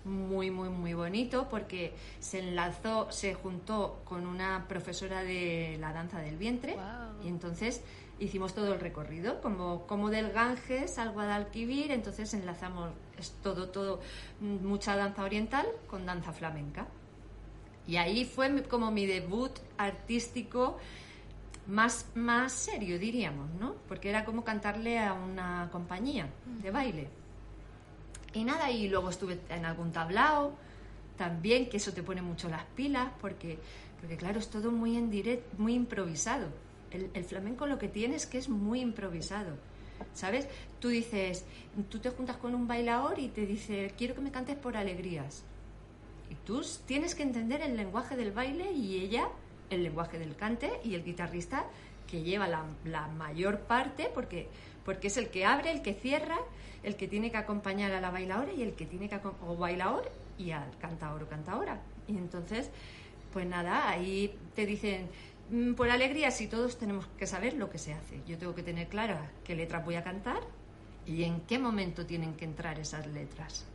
[0.05, 6.19] muy, muy, muy bonito, porque se enlazó, se juntó con una profesora de la danza
[6.21, 6.77] del vientre,
[7.25, 7.83] y entonces
[8.19, 14.01] hicimos todo el recorrido, como, como del Ganges al Guadalquivir, entonces enlazamos es todo, todo,
[14.41, 16.87] mm, mucha danza oriental con danza flamenca.
[17.87, 20.79] Y ahí fue como mi debut artístico
[21.67, 23.75] más, más serio, diríamos, ¿no?
[23.89, 26.29] Porque era como cantarle a una compañía
[26.63, 27.09] de baile.
[28.35, 30.53] Y nada, y luego estuve en algún tablao
[31.17, 33.59] también, que eso te pone mucho las pilas, porque,
[34.01, 36.49] porque claro, es todo muy en direct, muy improvisado.
[36.91, 39.57] El, flamenco lo que tiene es que es muy improvisado.
[40.15, 40.49] ¿Sabes?
[40.81, 41.45] Tú dices,
[41.89, 45.45] tú te juntas con un bailador y te dice, quiero que me cantes por alegrías.
[46.29, 49.29] Y tú tienes que entender el lenguaje del baile y ella
[49.71, 51.65] el lenguaje del cante y el guitarrista
[52.11, 54.49] que lleva la mayor parte porque,
[54.85, 56.39] porque es el que abre, el que cierra,
[56.83, 60.11] el que tiene que acompañar a la bailadora y el que tiene que o bailador
[60.39, 61.81] y al cantador o cantadora.
[62.09, 62.71] Y entonces,
[63.33, 65.09] pues nada, ahí te dicen,
[65.51, 68.21] "Mm, por alegría, si todos tenemos que saber lo que se hace.
[68.27, 70.41] Yo tengo que tener claro qué letras voy a cantar
[71.07, 73.67] y en qué momento tienen que entrar esas letras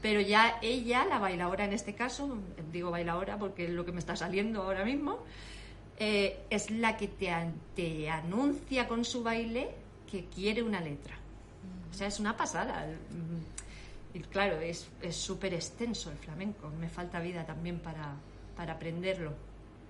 [0.00, 2.38] pero ya ella, la bailadora en este caso,
[2.72, 5.18] digo bailadora porque es lo que me está saliendo ahora mismo,
[5.98, 7.32] eh, es la que te,
[7.74, 9.70] te anuncia con su baile
[10.10, 11.16] que quiere una letra.
[11.90, 12.86] O sea, es una pasada.
[14.14, 16.70] Y claro, es es súper extenso el flamenco.
[16.80, 18.14] Me falta vida también para,
[18.56, 19.32] para aprenderlo.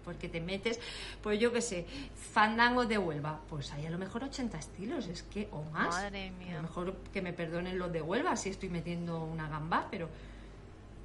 [0.05, 0.81] Porque te metes,
[1.23, 1.87] pues yo qué sé,
[2.33, 3.41] fandango de Huelva.
[3.51, 5.89] Pues hay a lo mejor 80 estilos, es que, o más.
[5.89, 6.55] Madre mía.
[6.55, 10.09] A lo mejor que me perdonen los de Huelva si estoy metiendo una gamba, pero,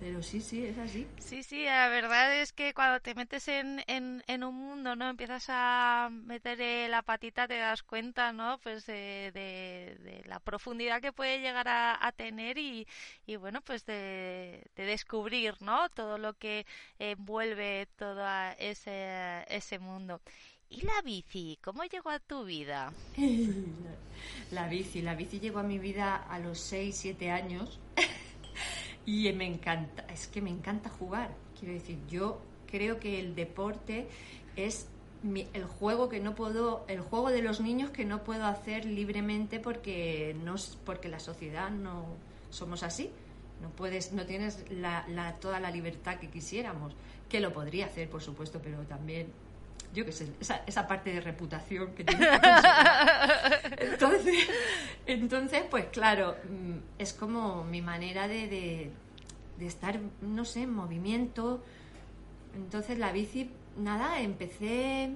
[0.03, 1.07] pero sí, sí, es así.
[1.17, 5.09] Sí, sí, la verdad es que cuando te metes en, en, en un mundo, ¿no?
[5.09, 8.59] Empiezas a meter eh, la patita, te das cuenta, ¿no?
[8.61, 12.85] Pues de, de, de la profundidad que puede llegar a, a tener y,
[13.25, 15.87] y bueno, pues de, de descubrir, ¿no?
[15.89, 16.65] Todo lo que
[16.99, 18.25] envuelve todo
[18.57, 20.19] ese, ese mundo.
[20.69, 21.57] ¿Y la bici?
[21.63, 22.91] ¿Cómo llegó a tu vida?
[24.51, 27.79] La bici, la bici llegó a mi vida a los 6, 7 años
[29.05, 31.31] y me encanta, es que me encanta jugar.
[31.59, 34.07] Quiero decir, yo creo que el deporte
[34.55, 34.87] es
[35.21, 38.85] mi- el juego que no puedo, el juego de los niños que no puedo hacer
[38.85, 42.05] libremente porque no, porque la sociedad no
[42.49, 43.09] somos así.
[43.61, 46.93] No puedes, no tienes la, la- toda la libertad que quisiéramos,
[47.29, 49.27] que lo podría hacer, por supuesto, pero también
[49.93, 53.61] yo qué sé, esa, esa parte de reputación que conservar.
[53.79, 54.47] Entonces,
[55.05, 58.91] entonces, pues claro, mm, es como mi manera de, de,
[59.59, 61.63] de estar, no sé, en movimiento.
[62.55, 65.11] Entonces la bici, nada, empecé,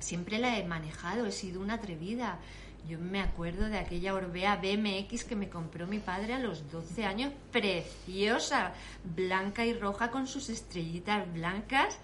[0.00, 2.38] siempre la he manejado, he sido una atrevida.
[2.88, 7.04] Yo me acuerdo de aquella Orbea BMX que me compró mi padre a los 12
[7.04, 8.72] años, preciosa,
[9.04, 12.00] blanca y roja con sus estrellitas blancas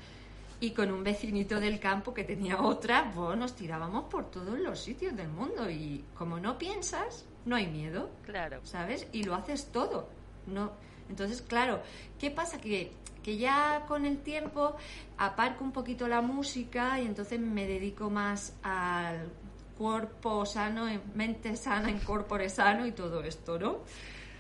[0.61, 4.81] y con un vecinito del campo que tenía otra, pues nos tirábamos por todos los
[4.81, 8.61] sitios del mundo y como no piensas, no hay miedo, Claro.
[8.65, 9.07] ¿sabes?
[9.13, 10.09] Y lo haces todo.
[10.47, 10.73] No,
[11.09, 11.81] entonces, claro,
[12.19, 12.59] ¿qué pasa?
[12.59, 12.93] Que,
[13.23, 14.77] que ya con el tiempo
[15.17, 19.29] aparco un poquito la música y entonces me dedico más al
[19.77, 23.79] cuerpo sano, en mente sana, en corpore sano y todo esto, ¿no?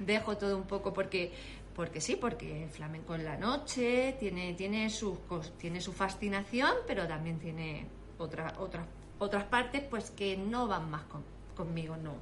[0.01, 1.33] Dejo todo un poco porque
[1.79, 6.73] porque sí, porque el flamenco en la noche tiene tiene sus cos- tiene su fascinación,
[6.89, 7.87] pero también tiene
[8.19, 8.85] otra, otras
[9.21, 11.23] otras partes pues que no van más con-
[11.57, 12.15] conmigo, no.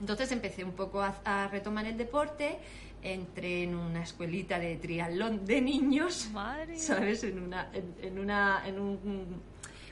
[0.00, 2.56] Entonces empecé un poco a, a retomar el deporte,
[3.02, 6.78] entré en una escuelita de triatlón de niños, Madre.
[6.78, 7.24] ¿sabes?
[7.24, 9.42] En, una, en, en una, en un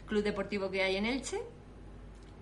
[0.06, 1.40] club deportivo que hay en Elche.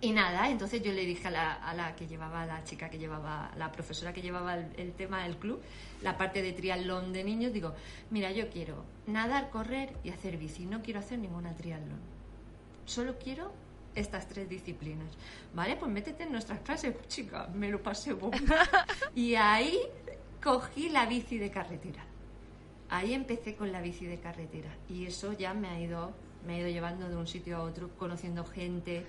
[0.01, 2.89] Y nada, entonces yo le dije a la, a la que llevaba, a la chica
[2.89, 5.61] que llevaba, la profesora que llevaba el, el tema del club,
[6.03, 7.75] la parte de triatlón de niños, digo,
[8.11, 11.99] mira, yo quiero nadar, correr y hacer bici, no quiero hacer ninguna triatlón.
[12.87, 13.53] Solo quiero
[13.95, 15.09] estas tres disciplinas.
[15.55, 18.39] Vale, pues métete en nuestras clases, chica, me lo pasé bomba.
[19.15, 19.79] y ahí
[20.43, 22.05] cogí la bici de carretera.
[22.91, 26.13] Ahí empecé con la bici de carretera y eso ya me ha ido,
[26.47, 29.05] me ha ido llevando de un sitio a otro, conociendo gente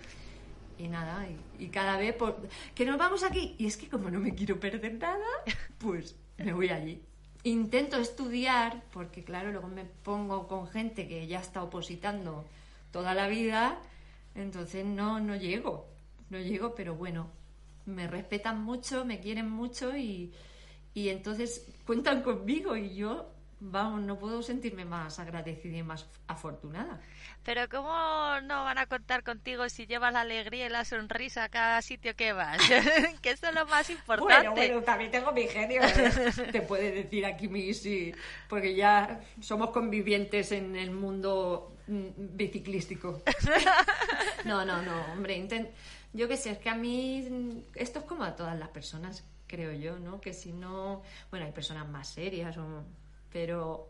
[0.80, 1.28] y nada,
[1.60, 2.38] y, cada vez por,
[2.74, 5.28] que nos vamos aquí y es que como no me quiero perder nada,
[5.78, 7.02] pues me voy allí.
[7.44, 12.46] Intento estudiar porque claro, luego me pongo con gente que ya está opositando
[12.92, 13.80] toda la vida,
[14.36, 15.88] entonces no no llego,
[16.30, 17.30] no llego, pero bueno,
[17.86, 20.32] me respetan mucho, me quieren mucho y
[20.94, 27.00] Y entonces cuentan conmigo y yo, vamos, no puedo sentirme más agradecida y más afortunada.
[27.43, 27.89] Pero ¿cómo
[28.43, 32.15] no van a contar contigo si llevas la alegría y la sonrisa a cada sitio
[32.15, 32.60] que vas?
[33.22, 34.50] que eso es lo más importante.
[34.50, 35.82] Bueno, bueno, también tengo mi genio.
[35.84, 36.32] ¿eh?
[36.52, 38.13] Te puede decir aquí mi sí,
[38.48, 43.22] porque ya somos convivientes en el mundo mm, biciclístico.
[44.45, 45.69] no, no, no, hombre, intent...
[46.13, 49.72] yo qué sé, es que a mí esto es como a todas las personas, creo
[49.74, 50.22] yo, ¿no?
[50.22, 52.84] Que si no, bueno, hay personas más serias, o...
[53.32, 53.89] pero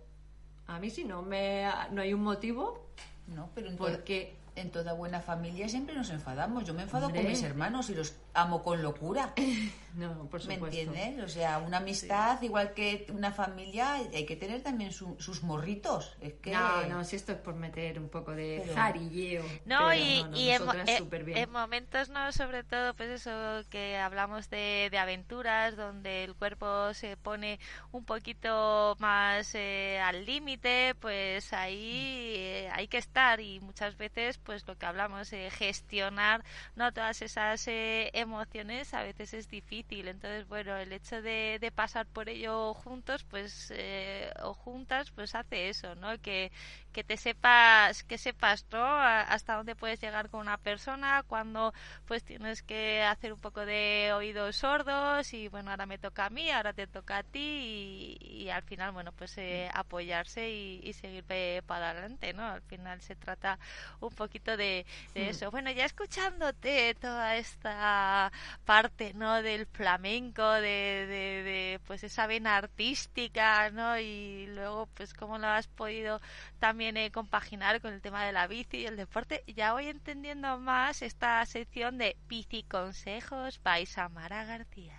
[0.68, 2.88] a mí si no me no hay un motivo,
[3.28, 6.66] no, pero en porque en toda buena familia siempre nos enfadamos.
[6.66, 9.34] Yo me enfado con mis hermanos y los amo con locura.
[9.96, 10.66] no, por supuesto.
[10.66, 11.24] ¿Me entiendes?
[11.24, 16.18] O sea, una amistad, igual que una familia, hay que tener también sus morritos.
[16.22, 16.52] Es que...
[16.52, 19.44] No, no, si esto es por meter un poco de zarilleo.
[19.66, 24.98] No, y, y en, en, momentos, no, sobre todo, pues eso, que hablamos de, de,
[24.98, 27.60] aventuras, donde el cuerpo se pone
[27.92, 34.38] un poquito más eh, al límite, pues ahí eh, hay que estar y muchas veces
[34.50, 36.44] pues lo que hablamos, eh, gestionar
[36.76, 40.08] no todas esas eh, emociones a veces es difícil.
[40.08, 45.36] Entonces, bueno, el hecho de, de pasar por ello juntos, pues, eh, o juntas, pues
[45.36, 46.20] hace eso, ¿no?
[46.20, 46.52] Que,
[46.92, 48.84] que te sepas, que sepas, ¿no?
[48.84, 51.74] Hasta dónde puedes llegar con una persona, cuando
[52.06, 56.30] pues tienes que hacer un poco de oídos sordos y bueno, ahora me toca a
[56.30, 59.38] mí, ahora te toca a ti y, al final, bueno, pues
[59.74, 61.24] apoyarse y, y seguir
[61.66, 62.44] para adelante, ¿no?
[62.44, 63.60] Al final se trata
[64.00, 65.18] un poquito de, hmm.
[65.18, 65.52] eso.
[65.52, 68.32] Bueno, ya escuchándote toda esta
[68.66, 69.42] parte, ¿no?
[69.42, 70.62] Del flamenco, de,
[71.08, 73.98] de, pues esa vena artística, ¿no?
[74.00, 76.22] Y luego, pues cómo lo has podido
[76.60, 79.44] también eh, compaginar con el tema de la bici y el deporte.
[79.48, 84.96] Ya voy entendiendo más esta sección de bici consejos by Samara García.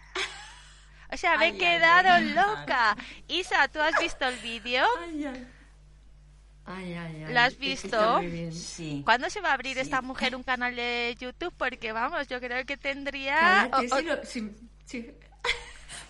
[1.13, 2.97] O sea, me he quedado loca.
[3.29, 4.85] Isa, ¿tú has visto el vídeo?
[6.65, 7.33] Ay, ay, ay.
[7.33, 8.21] ¿La has visto?
[8.53, 9.03] Sí.
[9.05, 11.53] ¿Cuándo se va a abrir esta mujer un canal de YouTube?
[11.57, 13.69] Porque vamos, yo creo que tendría.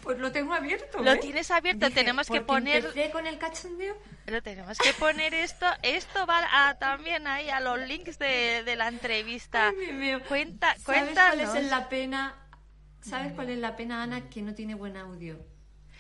[0.03, 1.03] Pues lo tengo abierto.
[1.03, 1.19] Lo ¿eh?
[1.19, 2.93] tienes abierto, tenemos que poner.
[3.13, 3.97] con el cachondeo.
[4.27, 5.67] Lo tenemos que poner esto.
[5.83, 9.73] Esto va también ahí a los links de, de la entrevista.
[10.29, 12.35] Cuenta, ¿Sabes cuál es la pena?
[13.03, 14.29] ¿Sabes cuál es la pena, Ana?
[14.29, 15.50] Que no tiene buen audio.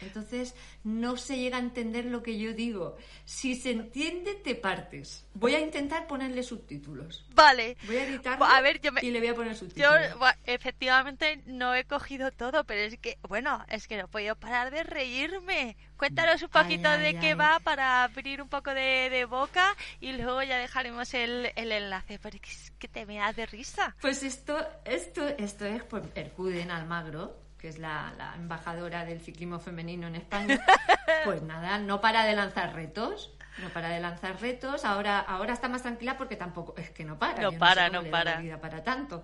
[0.03, 2.97] Entonces no se llega a entender lo que yo digo.
[3.25, 5.27] Si se entiende, te partes.
[5.35, 7.27] Voy a intentar ponerle subtítulos.
[7.35, 7.77] Vale.
[7.87, 10.11] Voy a editarlo a ver, yo y le voy a poner subtítulos.
[10.11, 14.71] Yo efectivamente no he cogido todo, pero es que, bueno, es que no puedo parar
[14.71, 15.77] de reírme.
[15.97, 20.59] Cuéntanos un poquito de qué va para abrir un poco de, boca y luego ya
[20.59, 23.95] dejaremos el, enlace, porque es que te me da de risa.
[24.01, 30.07] Pues esto, esto, esto es por Ercuden Almagro que es la, embajadora del ciclismo femenino
[30.07, 30.64] en España,
[31.25, 35.68] pues nada, no para de lanzar retos, no para de lanzar retos, ahora, ahora está
[35.68, 37.42] más tranquila porque tampoco, es que no para.
[37.42, 38.40] No para, no, para.
[38.40, 39.23] vida para tanto.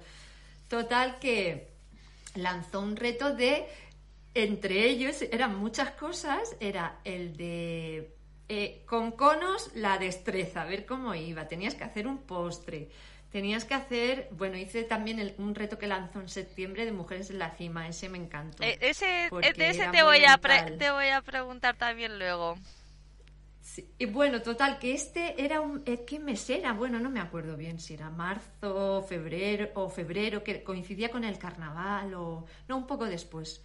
[0.69, 1.73] Total que
[2.35, 3.67] lanzó un reto de,
[4.35, 8.17] entre ellos, eran muchas cosas, era el de
[8.49, 12.91] eh, con conos la destreza, a ver cómo iba, tenías que hacer un postre
[13.31, 17.39] Tenías que hacer, bueno, hice también un reto que lanzó en septiembre de Mujeres en
[17.39, 18.63] la Cima, ese me encantó.
[18.63, 22.57] Eh, ese, eh, de ese te voy, a te voy a preguntar también luego.
[23.99, 25.83] y bueno, total, que este era un...
[25.85, 26.73] ¿Qué mes era?
[26.73, 31.39] Bueno, no me acuerdo bien si era marzo, febrero o febrero, que coincidía con el
[31.39, 32.47] carnaval o...
[32.69, 33.63] No, un poco después.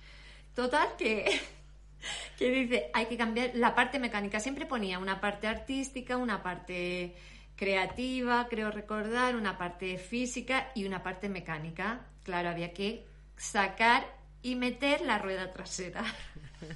[0.55, 1.39] Total, que...
[2.37, 4.39] que dice, hay que cambiar la parte mecánica.
[4.39, 7.15] Siempre ponía una parte artística, una parte
[7.61, 12.07] creativa, creo recordar, una parte física y una parte mecánica.
[12.23, 13.05] Claro, había que
[13.37, 14.03] sacar
[14.41, 16.03] y meter la rueda trasera.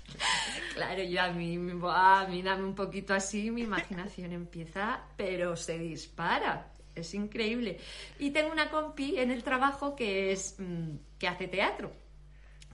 [0.75, 1.57] claro, yo a mí,
[1.89, 6.71] a mí dame un poquito así, mi imaginación empieza, pero se dispara.
[6.93, 7.79] Es increíble.
[8.19, 11.93] Y tengo una compi en el trabajo que es mm, que hace teatro.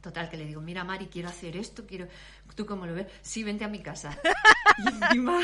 [0.01, 2.09] Total, que le digo, mira Mari, quiero hacer esto, quiero...
[2.55, 3.07] ¿Tú cómo lo ves?
[3.21, 4.17] Sí, vente a mi casa.
[4.77, 5.41] Y encima,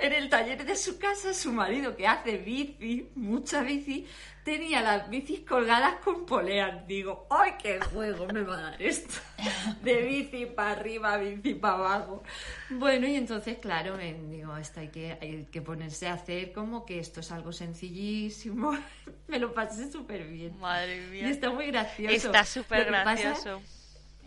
[0.00, 4.06] en el taller de su casa, su marido, que hace bici, mucha bici,
[4.44, 6.86] tenía las bicis colgadas con poleas.
[6.86, 9.14] Digo, ¡ay, qué juego me va a dar esto!
[9.82, 12.22] De bici para arriba, bici para abajo.
[12.70, 16.86] Bueno, y entonces, claro, me, digo, esto hay que, hay que ponerse a hacer como
[16.86, 18.72] que esto es algo sencillísimo.
[19.28, 20.58] me lo pasé súper bien.
[20.58, 21.28] Madre mía.
[21.28, 22.14] Y está muy gracioso.
[22.14, 23.60] Está súper gracioso.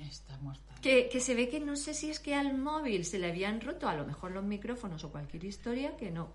[0.02, 0.69] Está muerta.
[0.82, 3.62] Que, que se ve que no sé si es que al móvil se le habían
[3.62, 6.34] roto a lo mejor los micrófonos o cualquier historia que no.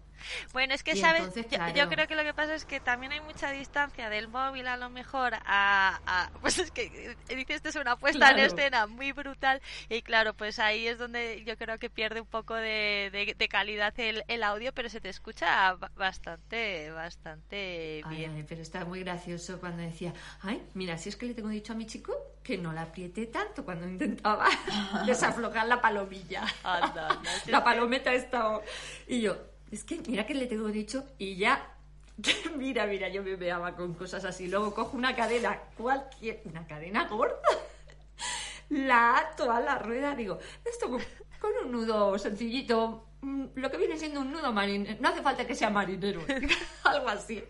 [0.53, 1.23] Bueno, es que, Y ¿sabes?
[1.25, 4.67] entonces, Yo- creo que lo que pasa es que también hay mucha distancia del móvil
[4.67, 6.01] a lo mejor a...
[6.07, 8.47] a- pues es que eh, dices, esto es una puesta en Claro.
[8.55, 12.55] escena muy brutal y claro, pues ahí es donde yo creo que pierde un poco
[12.55, 18.35] de, de- de calidad el, el audio, pero se te escucha ba- bastante, bastante bien.
[18.37, 20.12] ay, pero está muy gracioso cuando decía,
[20.43, 22.12] ay, mira, si es que le tengo dicho a mi chico
[22.43, 24.49] que no la apriete tanto cuando intentaba
[25.07, 26.45] desaflojar la palomilla.
[26.62, 28.61] Anda, es la palometa estaba...
[29.07, 29.37] Y yo,
[29.75, 31.70] es que mira que le tengo dicho y ya...
[32.57, 34.47] mira, mira, yo me veaba con cosas así.
[34.47, 36.43] Luego cojo una cadena, cualquier...
[36.45, 37.41] Una cadena gorda.
[38.70, 41.03] la ato a la rueda, digo, esto con,
[41.64, 45.55] un nudo sencillito, mm, lo que viene siendo un nudo marinero, no hace falta que
[45.55, 46.25] sea marinero,
[46.85, 47.43] algo así.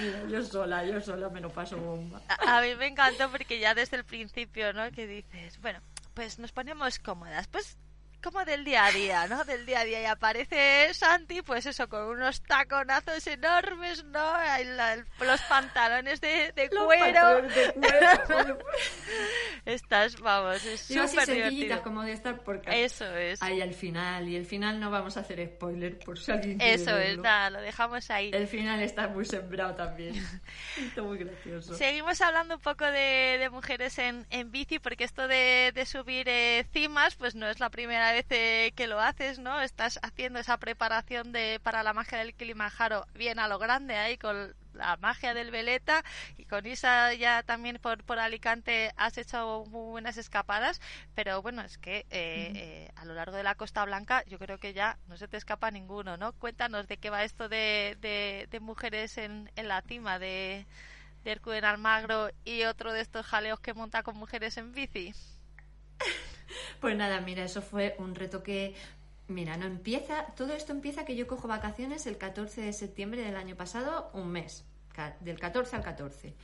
[0.00, 2.22] Mira, yo sola, yo sola me lo paso bomba.
[2.28, 4.90] A, a mí me encantó porque ya desde el principio, ¿no?
[4.92, 5.80] Que dices, bueno,
[6.14, 7.78] pues nos ponemos cómodas, pues
[8.22, 9.44] como del día a día, ¿no?
[9.44, 14.32] Del día a día y aparece Santi, pues eso, con unos taconazos enormes, ¿no?
[15.20, 17.02] Los pantalones de, de Los cuero.
[17.04, 18.58] pantalones de cuero.
[19.64, 21.82] Estás, vamos, es súper divertido.
[21.82, 22.76] como de estar por casa.
[22.76, 23.42] Eso es.
[23.42, 26.74] Ahí al final, y el final no vamos a hacer spoiler por si alguien quiere
[26.74, 27.22] Eso es, verlo.
[27.22, 28.30] nada, lo dejamos ahí.
[28.32, 30.14] El final está muy sembrado también.
[30.78, 31.74] Está muy gracioso.
[31.74, 36.28] Seguimos hablando un poco de, de mujeres en, en bici, porque esto de, de subir
[36.28, 39.60] eh, cimas, pues no es la primera vez eh, que lo haces, ¿no?
[39.60, 44.16] Estás haciendo esa preparación de para la magia del Kilimanjaro bien a lo grande ahí
[44.18, 46.02] con la magia del Veleta
[46.38, 50.80] y con Isa ya también por, por Alicante has hecho muy buenas escapadas,
[51.14, 54.58] pero bueno, es que eh, eh, a lo largo de la Costa Blanca yo creo
[54.58, 56.32] que ya no se te escapa ninguno, ¿no?
[56.32, 60.66] Cuéntanos de qué va esto de, de, de mujeres en, en la cima de
[61.24, 65.14] de Hercuden Almagro y otro de estos jaleos que monta con mujeres en bici.
[66.80, 68.74] Pues nada, mira, eso fue un reto que,
[69.28, 73.36] mira, no empieza, todo esto empieza que yo cojo vacaciones el 14 de septiembre del
[73.36, 74.64] año pasado, un mes,
[75.20, 76.34] del 14 al 14.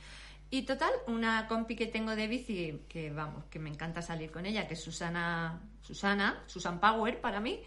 [0.51, 4.45] Y total, una compi que tengo de bici, que vamos, que me encanta salir con
[4.47, 7.61] ella, que es Susana, Susana, Susan Power para mí,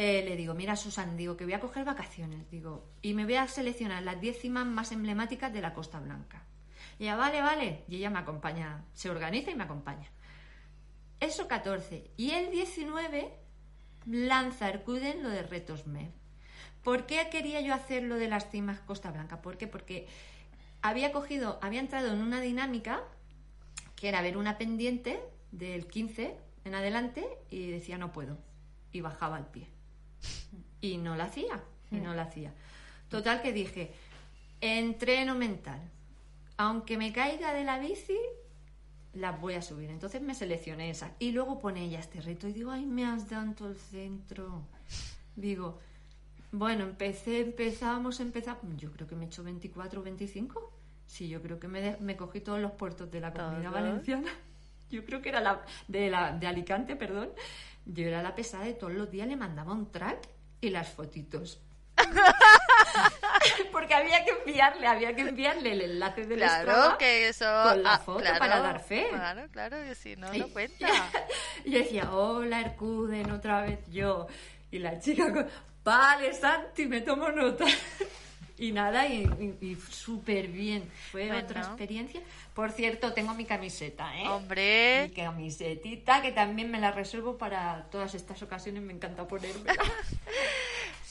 [0.00, 3.34] eh, le digo, mira Susan, digo que voy a coger vacaciones, digo, y me voy
[3.34, 6.42] a seleccionar las 10 cimas más emblemáticas de la Costa Blanca.
[6.98, 10.08] Y ella, vale, vale, y ella me acompaña, se organiza y me acompaña.
[11.20, 12.10] Eso 14.
[12.16, 13.32] Y el 19
[14.06, 16.10] lanza Ercuden lo de Retos MEV.
[16.82, 19.42] ¿Por qué quería yo hacer lo de las cimas Costa Blanca?
[19.42, 19.66] ¿Por qué?
[19.66, 20.06] Porque
[20.80, 23.02] había cogido, había entrado en una dinámica
[23.96, 28.38] que era ver una pendiente del 15 en adelante y decía no puedo.
[28.92, 29.66] Y bajaba el pie.
[30.80, 31.60] Y no la hacía.
[31.90, 32.52] Y no la hacía.
[33.08, 33.92] Total que dije,
[34.60, 35.80] entreno mental.
[36.56, 38.18] Aunque me caiga de la bici,
[39.18, 39.90] las voy a subir.
[39.90, 41.12] Entonces me seleccioné esa.
[41.18, 43.76] Y luego pone ella este reto y digo, ay, me has dado en todo el
[43.76, 44.62] centro.
[45.36, 45.78] Digo,
[46.52, 48.76] bueno, empecé, empezamos, empezamos.
[48.76, 50.72] Yo creo que me he hecho 24 o 25.
[51.06, 54.30] Sí, yo creo que me, de- me cogí todos los puertos de la comunidad valenciana.
[54.90, 57.28] Yo creo que era la de, la de Alicante, perdón.
[57.84, 60.26] Yo era la pesada de todos los días, le mandaba un track
[60.62, 61.60] y las fotitos.
[63.72, 67.44] Porque había que enviarle, había que enviarle el enlace del Claro, que eso.
[67.44, 69.06] con la ah, foto claro, para dar fe.
[69.10, 70.86] Claro, claro, que si no, Y- no cuenta.
[71.64, 74.26] Y yo decía, hola Ercuden, otra vez yo.
[74.70, 75.46] Y la chica, con,
[75.84, 77.64] vale, Santi, me tomo nota.
[78.60, 79.22] Y nada, y,
[79.60, 80.90] y- y súper bien.
[81.12, 81.44] Fue Bueno.
[81.44, 82.20] otra experiencia.
[82.54, 84.22] Por cierto, tengo mi camiseta, ¿eh?
[84.22, 89.80] Mi Hombre, camisetita, que también me la reservo para todas estas ocasiones, me encanta ponérmela.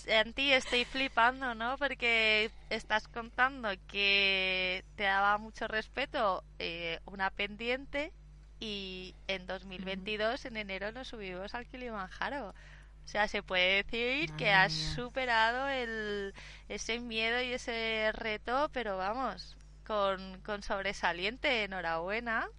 [0.07, 1.77] En ti estoy flipando, ¿no?
[1.77, 8.13] Porque estás contando que te daba mucho respeto eh, una pendiente
[8.59, 12.49] y en 2022, en enero, nos subimos al Kilimanjaro.
[12.49, 14.95] O sea, se puede decir que has mía.
[14.95, 16.33] superado el,
[16.69, 22.49] ese miedo y ese reto, pero vamos, con, con sobresaliente, enhorabuena.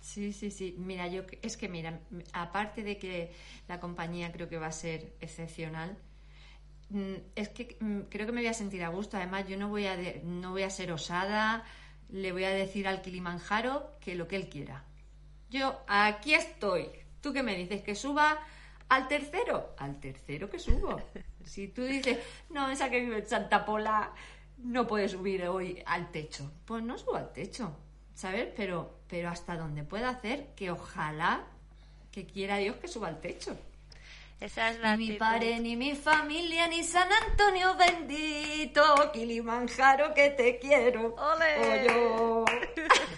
[0.00, 0.74] Sí, sí, sí.
[0.78, 2.00] Mira, yo es que mira,
[2.32, 3.32] aparte de que
[3.68, 5.98] la compañía creo que va a ser excepcional,
[7.34, 9.16] es que mm, creo que me voy a sentir a gusto.
[9.16, 11.64] Además, yo no voy a de- no voy a ser osada.
[12.08, 14.84] Le voy a decir al Kilimanjaro que lo que él quiera.
[15.50, 16.88] Yo aquí estoy.
[17.20, 17.82] ¿Tú qué me dices?
[17.82, 18.38] ¿Que suba
[18.88, 19.74] al tercero?
[19.78, 21.00] Al tercero que subo.
[21.46, 22.18] Si tú dices,
[22.50, 24.10] no, esa que vive en Santa Pola
[24.58, 26.50] no puede subir hoy al techo.
[26.64, 27.72] Pues no subo al techo,
[28.14, 28.48] ¿sabes?
[28.56, 31.44] Pero, pero hasta donde pueda hacer, que ojalá
[32.10, 33.56] que quiera Dios que suba al techo.
[34.38, 40.30] Esa es la Ni mi padre, ni mi familia, ni San Antonio bendito, Kilimanjaro que
[40.30, 41.14] te quiero.
[41.14, 41.90] ¡Ole!
[41.90, 42.44] Oh,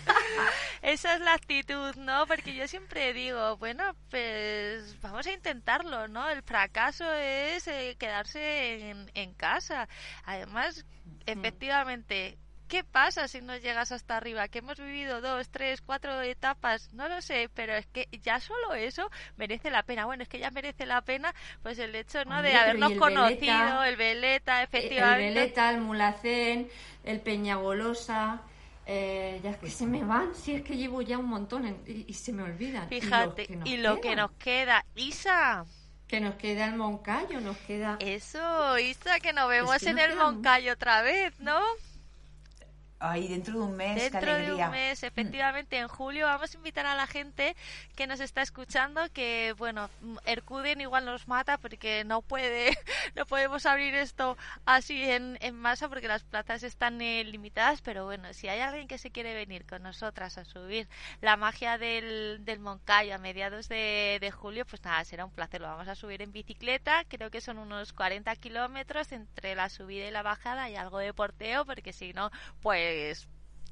[0.83, 2.25] esa es la actitud, ¿no?
[2.29, 6.29] Porque yo siempre digo, bueno, pues vamos a intentarlo, ¿no?
[6.29, 9.89] El fracaso es eh, quedarse en, en casa.
[10.25, 10.87] Además,
[11.27, 12.39] efectivamente,
[12.69, 14.47] ¿Qué pasa si no llegas hasta arriba?
[14.49, 18.75] Que hemos vivido dos, tres, cuatro etapas, no lo sé, pero es que ya solo
[18.75, 20.05] eso merece la pena.
[20.05, 22.43] Bueno, es que ya merece la pena, pues el hecho, ¿no?
[22.43, 25.29] de habernos conocido, el Veleta, efectivamente.
[25.29, 26.69] El Veleta, el Mulacén,
[27.05, 28.43] el Peñagolosa.
[28.91, 32.13] Eh, ya es que se me van, si es que llevo ya un montón y,
[32.15, 32.89] se me olvidan.
[32.89, 35.67] Fíjate, y lo, que, nos queda, Isa.
[36.07, 37.99] Que nos queda el Moncayo, nos queda...
[38.01, 41.61] Eso, Isa, que nos vemos en el Moncayo otra vez, ¿no?
[43.01, 46.85] Ahí dentro de un mes, Dentro de un mes, efectivamente, en julio vamos a invitar
[46.85, 47.55] a la gente
[47.95, 49.89] que nos está escuchando que, bueno,
[50.25, 52.77] Ercuden igual nos mata porque no puede,
[53.15, 58.05] no podemos abrir esto así en, en masa porque las plazas están eh, limitadas, pero
[58.05, 60.89] bueno, si hay alguien que se quiere venir con nosotras a subir
[61.21, 65.61] la magia del, del Moncayo a mediados de, de julio, pues nada, será un placer.
[65.61, 70.09] Lo vamos a subir en bicicleta, creo que son unos 40 kilómetros entre la subida
[70.09, 72.88] y la bajada y algo de porteo, porque si no, pues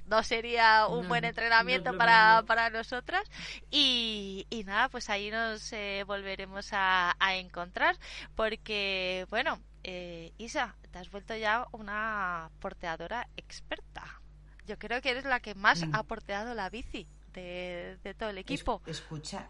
[0.07, 3.23] no sería un buen entrenamiento para, para nosotras.
[3.71, 7.97] Y, y, nada pues ahí nos eh, volveremos a, encontrar
[8.35, 14.21] porque bueno eh, Isa te has vuelto ya una porteadora experta.
[14.65, 18.81] Yo creo que eres la que más ha porteado la bici de, todo el equipo.
[18.87, 19.49] escucha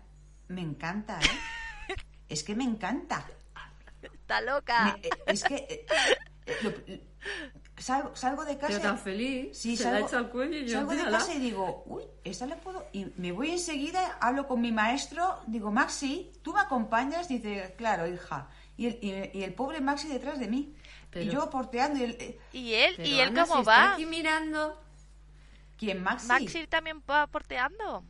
[0.48, 1.94] me encanta ¿eh?
[2.28, 3.26] es que me encanta.
[4.02, 4.98] Está loca.
[5.26, 5.86] Es que
[7.78, 8.80] salgo, salgo de casa.
[8.80, 9.56] tan feliz.
[9.56, 12.86] Sí, salgo, salgo de casa y digo, uy, esta le puedo.
[12.92, 17.28] Y me voy enseguida, hablo con mi maestro, digo, Maxi, ¿tú me acompañas?
[17.28, 18.48] Dice, claro, hija.
[18.76, 20.74] Y el, y el, pobre Maxi detrás de mí.
[21.14, 21.98] y yo porteando.
[21.98, 22.94] Y, eh, ¿Y él?
[23.06, 23.94] ¿Y él cómo va?
[23.94, 24.80] aquí mirando.
[25.78, 26.28] ¿Quién, Maxi?
[26.28, 28.04] Maxi también va porteando.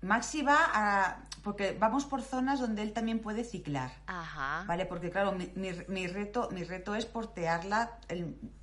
[0.00, 3.90] Maxi va a porque vamos por zonas donde él también puede ciclar.
[4.06, 4.64] Ajá.
[4.66, 4.86] ¿Vale?
[4.86, 7.98] Porque claro, mi, mi, reto, mi reto es portearla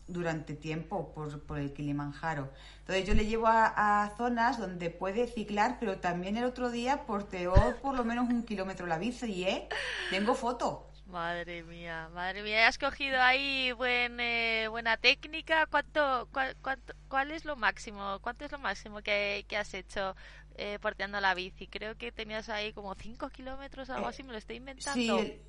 [0.08, 2.52] durante tiempo por, por, el Kilimanjaro.
[2.82, 7.54] Entonces yo le llevo a, zonas donde puede ciclar, pero también el otro día porteó
[7.82, 9.68] por lo menos un kilómetro la bici, ¿eh?
[10.12, 10.92] Tengo foto.
[11.08, 15.68] Madre mía, madre mía, has cogido ahí buen, eh, buena técnica.
[15.68, 18.20] ¿Cuánto, cuál, cuánto, ¿Cuál es lo máximo?
[18.22, 20.16] ¿Cuánto es lo máximo que, que has hecho
[20.58, 21.68] eh, porteando la bici.
[21.68, 25.20] Creo que tenías ahí como 5 kilómetros, algo eh, así, me lo estoy inventando.
[25.20, 25.40] Sí,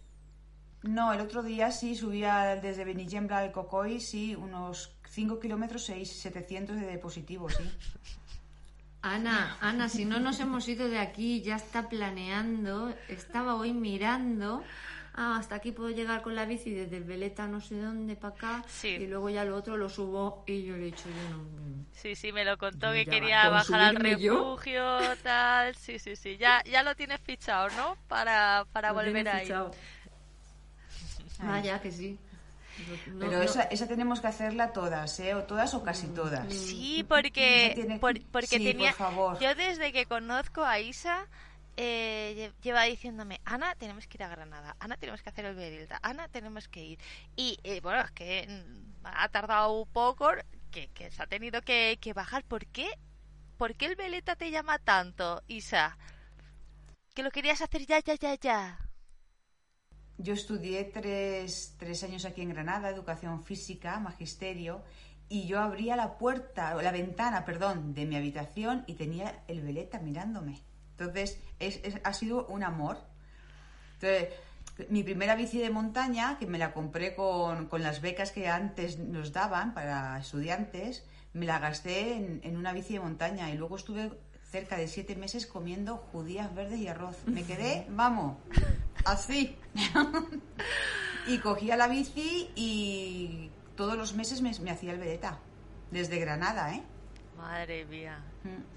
[0.82, 6.20] no, el otro día sí subía desde Benillembra al Cocoy, sí, unos 5 kilómetros, 6,
[6.20, 7.64] 700 de positivo, sí.
[9.02, 14.64] Ana, Ana, si no nos hemos ido de aquí, ya está planeando, estaba hoy mirando
[15.16, 18.34] ah, hasta aquí puedo llegar con la bici desde el Veleta no sé dónde para
[18.34, 21.44] acá y luego ya lo otro lo subo y yo le he dicho yo no
[21.92, 26.62] sí sí me lo contó que quería bajar al refugio tal sí sí sí ya
[26.64, 29.50] ya lo tienes fichado no para para volver ahí.
[31.40, 32.18] ah ya que sí.
[33.18, 35.34] Pero Esa, esa tenemos que hacerla todas, ¿eh?
[35.34, 36.52] O todas o casi todas.
[36.52, 37.98] Sí, porque,
[38.30, 38.94] porque tenía...
[39.40, 41.26] Yo desde que conozco a Isa,
[41.76, 45.98] eh, lleva diciéndome, Ana, tenemos que ir a Granada, Ana, tenemos que hacer el Berilda,
[46.02, 46.98] Ana, tenemos que ir.
[47.36, 50.30] Y eh, bueno, es que mm, ha tardado un poco,
[50.70, 52.44] que, se ha tenido que, bajar.
[52.44, 52.88] ¿Por qué?
[53.56, 55.96] ¿Por qué el Veleta te llama tanto, Isa?
[57.14, 58.78] Que lo querías hacer ya, ya, ya, ya.
[60.18, 64.82] Yo estudié tres, tres años aquí en Granada, educación física, magisterio,
[65.28, 69.98] y yo abría la puerta, la ventana, perdón, de mi habitación y tenía el Veleta
[69.98, 70.62] mirándome.
[70.98, 72.98] Entonces, es, ha sido un amor.
[73.94, 74.34] Entonces,
[74.88, 78.98] mi primera bici de montaña, que me la compré con, con, las becas que antes
[78.98, 83.76] nos daban para estudiantes, me la gasté en, en, una bici de montaña y luego
[83.76, 84.10] estuve
[84.50, 87.16] cerca de siete meses comiendo judías verdes y arroz.
[87.26, 88.38] Me quedé, vamos,
[89.04, 89.56] así.
[91.26, 95.38] y cogía la bici y todos los meses me, me hacía el vedeta,
[95.90, 96.82] desde Granada, ¿eh?
[97.36, 98.22] Madre mía.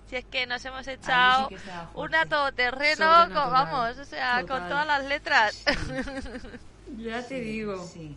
[0.10, 1.50] Si es que nos hemos echado
[1.94, 5.64] una todoterreno, vamos, o sea, con todas las letras.
[6.98, 7.86] ya te digo.
[7.86, 8.16] Sí,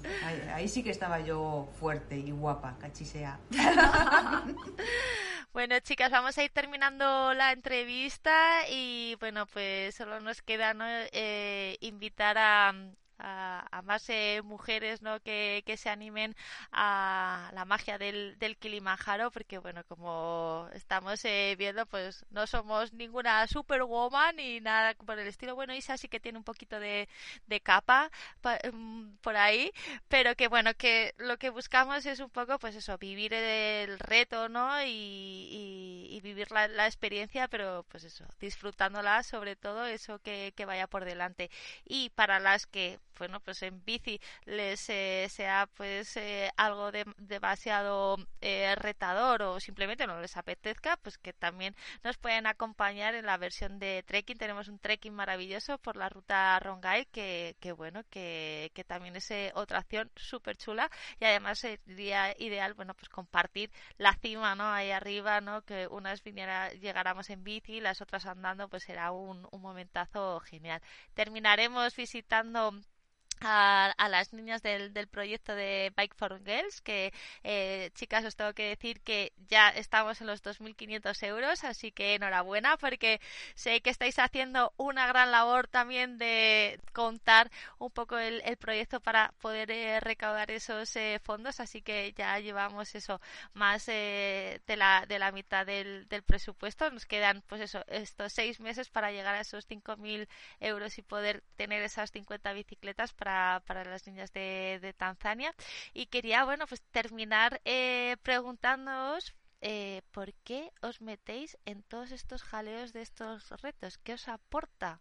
[0.54, 3.38] ahí, sí que estaba yo fuerte y guapa, cachisea.
[5.52, 10.86] bueno, chicas, vamos a ir terminando la entrevista y bueno, pues solo nos queda ¿no?
[10.88, 12.74] Eh, invitar a,
[13.22, 15.20] a, más eh, mujeres ¿no?
[15.20, 16.34] que, que, se animen
[16.72, 22.92] a la magia del, del Kilimanjaro, porque bueno, como estamos eh, viendo, pues no somos
[22.92, 25.54] ninguna superwoman ni nada por el estilo.
[25.54, 27.08] Bueno, Isa sí que tiene un poquito de,
[27.46, 28.10] de capa
[28.72, 29.72] mm, por ahí,
[30.08, 34.48] pero que bueno, que lo que buscamos es un poco, pues eso, vivir el reto,
[34.48, 34.82] ¿no?
[34.82, 40.64] Y, y, vivir la, la, experiencia, pero pues eso, disfrutándola sobre todo, eso que, que
[40.64, 41.50] vaya por delante.
[41.84, 48.16] Y para las que bueno, pues en bici les eh, sea pues eh, algo demasiado
[48.40, 53.36] eh, retador o simplemente no les apetezca, pues que también nos pueden acompañar en la
[53.38, 54.38] versión de trekking.
[54.38, 59.32] Tenemos un trekking maravilloso por la ruta Rongai que, que bueno, que, que también es
[59.54, 60.90] otra acción súper chula
[61.20, 64.64] y además sería ideal, bueno, pues compartir la cima, ¿no?
[64.72, 65.62] Ahí arriba, ¿no?
[65.62, 70.40] Que unas viniera, llegáramos en bici y las otras andando, pues será un, un momentazo
[70.40, 70.82] genial.
[71.14, 72.72] Terminaremos visitando
[73.44, 77.12] a, las niñas del, del, proyecto de Bike for Girls, que
[77.42, 82.14] eh, chicas os tengo que decir que ya estamos en los 2.500 euros, así que
[82.14, 83.20] enhorabuena porque
[83.54, 89.00] sé que estáis haciendo una gran labor también de contar un poco el, el proyecto
[89.00, 93.20] para poder eh, recaudar esos eh, fondos, así que ya llevamos eso
[93.54, 98.60] más de, la, de la mitad del, del presupuesto, nos quedan pues eso, estos seis
[98.60, 100.28] meses para llegar a esos 5.000
[100.60, 103.31] euros y poder tener esas 50 bicicletas para
[103.66, 105.54] para, las niñas de, Tanzania.
[105.92, 112.42] Y quería, bueno, pues terminar eh, preguntándoos eh, por qué os metéis en todos estos
[112.42, 113.98] jaleos de estos retos.
[113.98, 115.00] ¿Qué os aporta?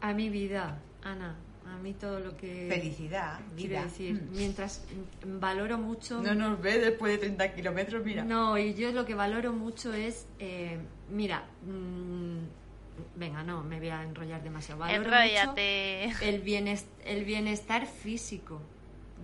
[0.00, 1.36] A mi vida, Ana,
[1.66, 2.68] a mí todo lo que...
[2.68, 3.82] Felicidad, vida.
[3.82, 4.36] decir, mm.
[4.36, 4.84] mientras
[5.24, 6.20] valoro mucho...
[6.20, 8.24] No nos ve después de 30 kilómetros, mira.
[8.24, 10.78] No, y yo lo que valoro mucho es, eh,
[11.10, 12.65] mira, mm,
[13.14, 14.84] venga, no, me voy a enrollar demasiado.
[14.86, 18.60] el, bienestar, el bienestar físico.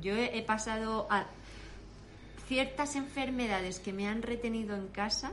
[0.00, 1.26] Yo he, pasado a
[2.48, 5.32] ciertas enfermedades que me han retenido en casa,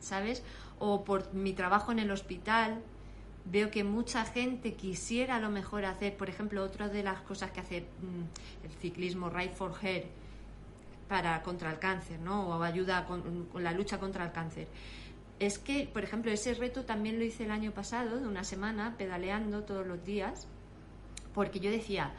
[0.00, 0.42] ¿sabes?
[0.78, 2.82] O por mi trabajo en el hospital,
[3.44, 7.50] veo que mucha gente quisiera a lo mejor hacer, por ejemplo, otra de las cosas
[7.50, 10.06] que hace mm, el ciclismo Ride for Hair
[11.08, 12.48] para contra el cáncer, ¿no?
[12.48, 14.66] O ayuda con la lucha contra el cáncer
[15.38, 18.94] es que, por ejemplo, ese reto también lo hice el año pasado, de una semana,
[18.96, 20.46] pedaleando todos los días,
[21.34, 22.12] porque yo decía,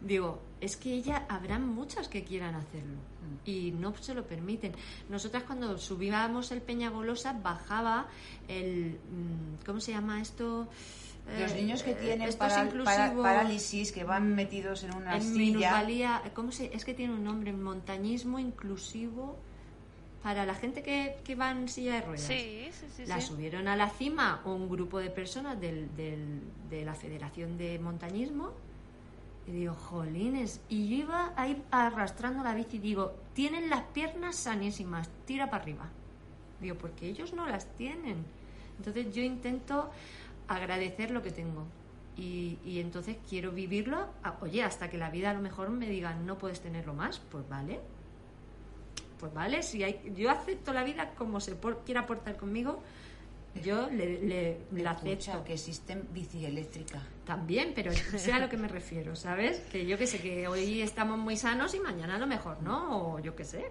[0.00, 3.48] digo, es que ella habrán muchas que quieran hacerlo mm.
[3.48, 4.72] y no se lo permiten.
[5.08, 8.06] Nosotras cuando subíamos el Peña Golosa bajaba
[8.48, 10.68] el, mm, ¿cómo se llama esto?
[11.38, 16.22] Los niños que eh, tienen parálisis, que van metidos en una silla.
[16.34, 19.38] ¿cómo se, es que tiene un nombre, montañismo inclusivo
[20.22, 22.22] para la gente que, que va en silla de ruedas.
[22.22, 23.06] Sí, sí, sí.
[23.06, 27.78] La subieron a la cima un grupo de personas del, del, de la Federación de
[27.78, 28.52] Montañismo.
[29.48, 30.60] Y digo, jolines.
[30.68, 35.64] Y yo iba ahí arrastrando la bici y digo, tienen las piernas sanísimas, tira para
[35.64, 35.90] arriba.
[36.60, 38.24] Digo, porque ellos no las tienen.
[38.78, 39.90] Entonces yo intento
[40.46, 41.66] agradecer lo que tengo.
[42.16, 44.06] Y, y, entonces quiero vivirlo.
[44.40, 47.48] Oye, hasta que la vida a lo mejor me diga no puedes tenerlo más, pues
[47.48, 47.80] vale,
[49.22, 51.56] pues vale, si hay, yo acepto la vida como se
[51.86, 52.82] quiera portar conmigo,
[53.62, 55.44] yo le, le, la acepto.
[55.44, 57.00] que existen bici eléctrica.
[57.24, 59.60] También, pero sé a lo que me refiero, ¿sabes?
[59.70, 63.12] Que yo que sé, que hoy estamos muy sanos y mañana a lo mejor no,
[63.12, 63.70] o yo qué sé.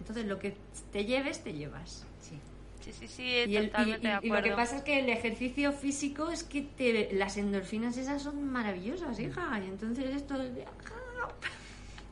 [0.00, 0.54] Entonces lo que
[0.92, 2.04] te lleves, te llevas.
[2.20, 2.38] Sí.
[2.82, 4.36] Sí, sí, sí, totalmente de acuerdo.
[4.36, 8.20] Y lo que pasa es que el ejercicio físico es que te, las endorfinas esas
[8.20, 9.58] son maravillosas, hija.
[9.64, 10.66] Y entonces esto de...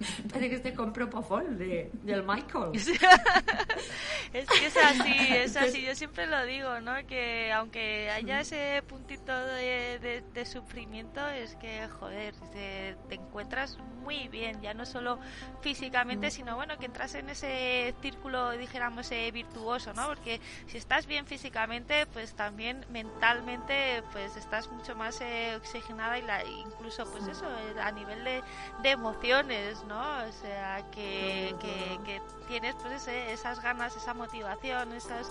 [0.32, 2.70] Parece que este con Propofol de, del Michael.
[4.32, 5.82] es que es así, es así.
[5.82, 6.94] Yo siempre lo digo, ¿no?
[7.06, 14.60] Que aunque haya ese puntito de, de, sufrimiento, es que, joder, te, encuentras muy bien,
[14.60, 15.18] ya no solo
[15.60, 16.30] físicamente, mm.
[16.30, 20.08] sino bueno, que entras en ese círculo, dijéramos, eh, virtuoso, ¿no?
[20.08, 26.22] Porque si estás bien físicamente, pues también mentalmente, pues estás mucho más eh, oxigenada y
[26.22, 28.42] la, incluso, pues eso, eh, a nivel de,
[28.82, 29.91] de emociones, ¿no?
[29.98, 35.30] O sea, que, que, tienes pues esas ganas, esa motivación, esas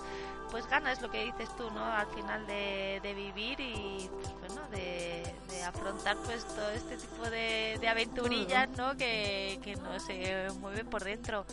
[0.50, 1.84] pues ganas, lo que dices tú, ¿no?
[1.84, 4.10] Al final de, de vivir y
[4.40, 5.22] pues bueno, de,
[5.62, 8.96] afrontar pues todo este tipo de, de aventurillas, ¿no?
[8.96, 11.46] Que, que nos se mueven por dentro.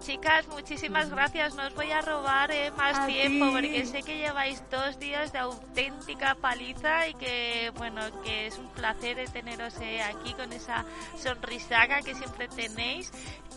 [0.00, 1.54] Chicas, muchísimas gracias.
[1.54, 5.38] No os voy a robar eh, más tiempo porque sé que lleváis dos días de
[5.38, 10.84] auténtica paliza y que, bueno, que es un placer teneros eh, aquí con esa
[11.18, 13.12] sonrisaga que siempre tenéis.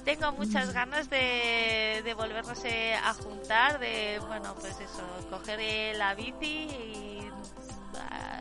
[0.06, 2.64] Tengo muchas ganas de, de volvernos
[3.04, 7.32] a juntar, de, bueno, pues eso, coger la bici y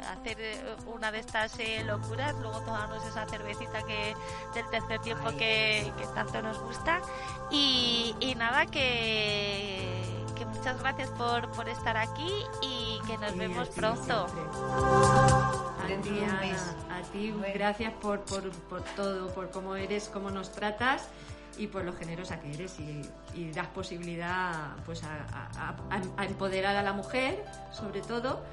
[0.07, 4.15] hacer eh, una de estas eh, locuras, luego tomarnos esa cervecita que
[4.55, 7.01] del tercer tiempo que, tanto nos gusta.
[7.51, 10.03] Y, nada, que,
[10.37, 12.31] que muchas gracias por, por estar aquí
[12.63, 14.27] y que nos vemos pronto.
[14.27, 16.21] A ti,
[16.91, 21.09] a ti, gracias por, por, por todo, por cómo eres, cómo nos tratas
[21.59, 25.75] y por lo generosa que eres y, das posibilidad pues a,
[26.25, 28.45] empoderar a la mujer sobre todo.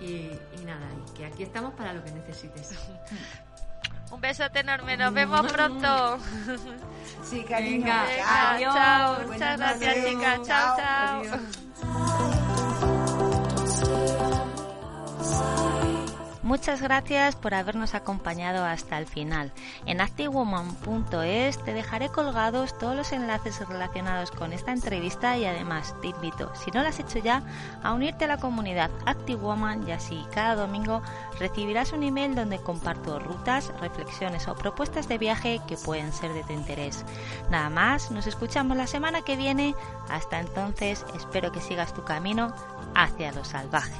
[0.00, 0.30] Y,
[0.64, 2.74] nada y que aquí estamos para lo que necesites
[4.10, 6.18] un besote enorme nos vemos pronto.
[7.22, 7.86] Sí cariño.
[7.86, 9.20] Chao.
[9.26, 10.40] Muchas gracias chicas.
[10.46, 11.40] Chao chao
[16.50, 19.52] Muchas gracias por habernos acompañado hasta el final.
[19.86, 26.08] En activewoman.es te dejaré colgados todos los enlaces relacionados con esta entrevista y además te
[26.08, 27.44] invito, si no lo has hecho ya,
[27.84, 31.02] a unirte a la comunidad ActiveWoman y así cada domingo
[31.38, 36.42] recibirás un email donde comparto rutas, reflexiones o propuestas de viaje que pueden ser de
[36.42, 37.04] tu interés.
[37.48, 39.76] Nada más, nos escuchamos la semana que viene.
[40.08, 42.52] Hasta entonces, espero que sigas tu camino
[42.96, 43.94] hacia lo salvaje.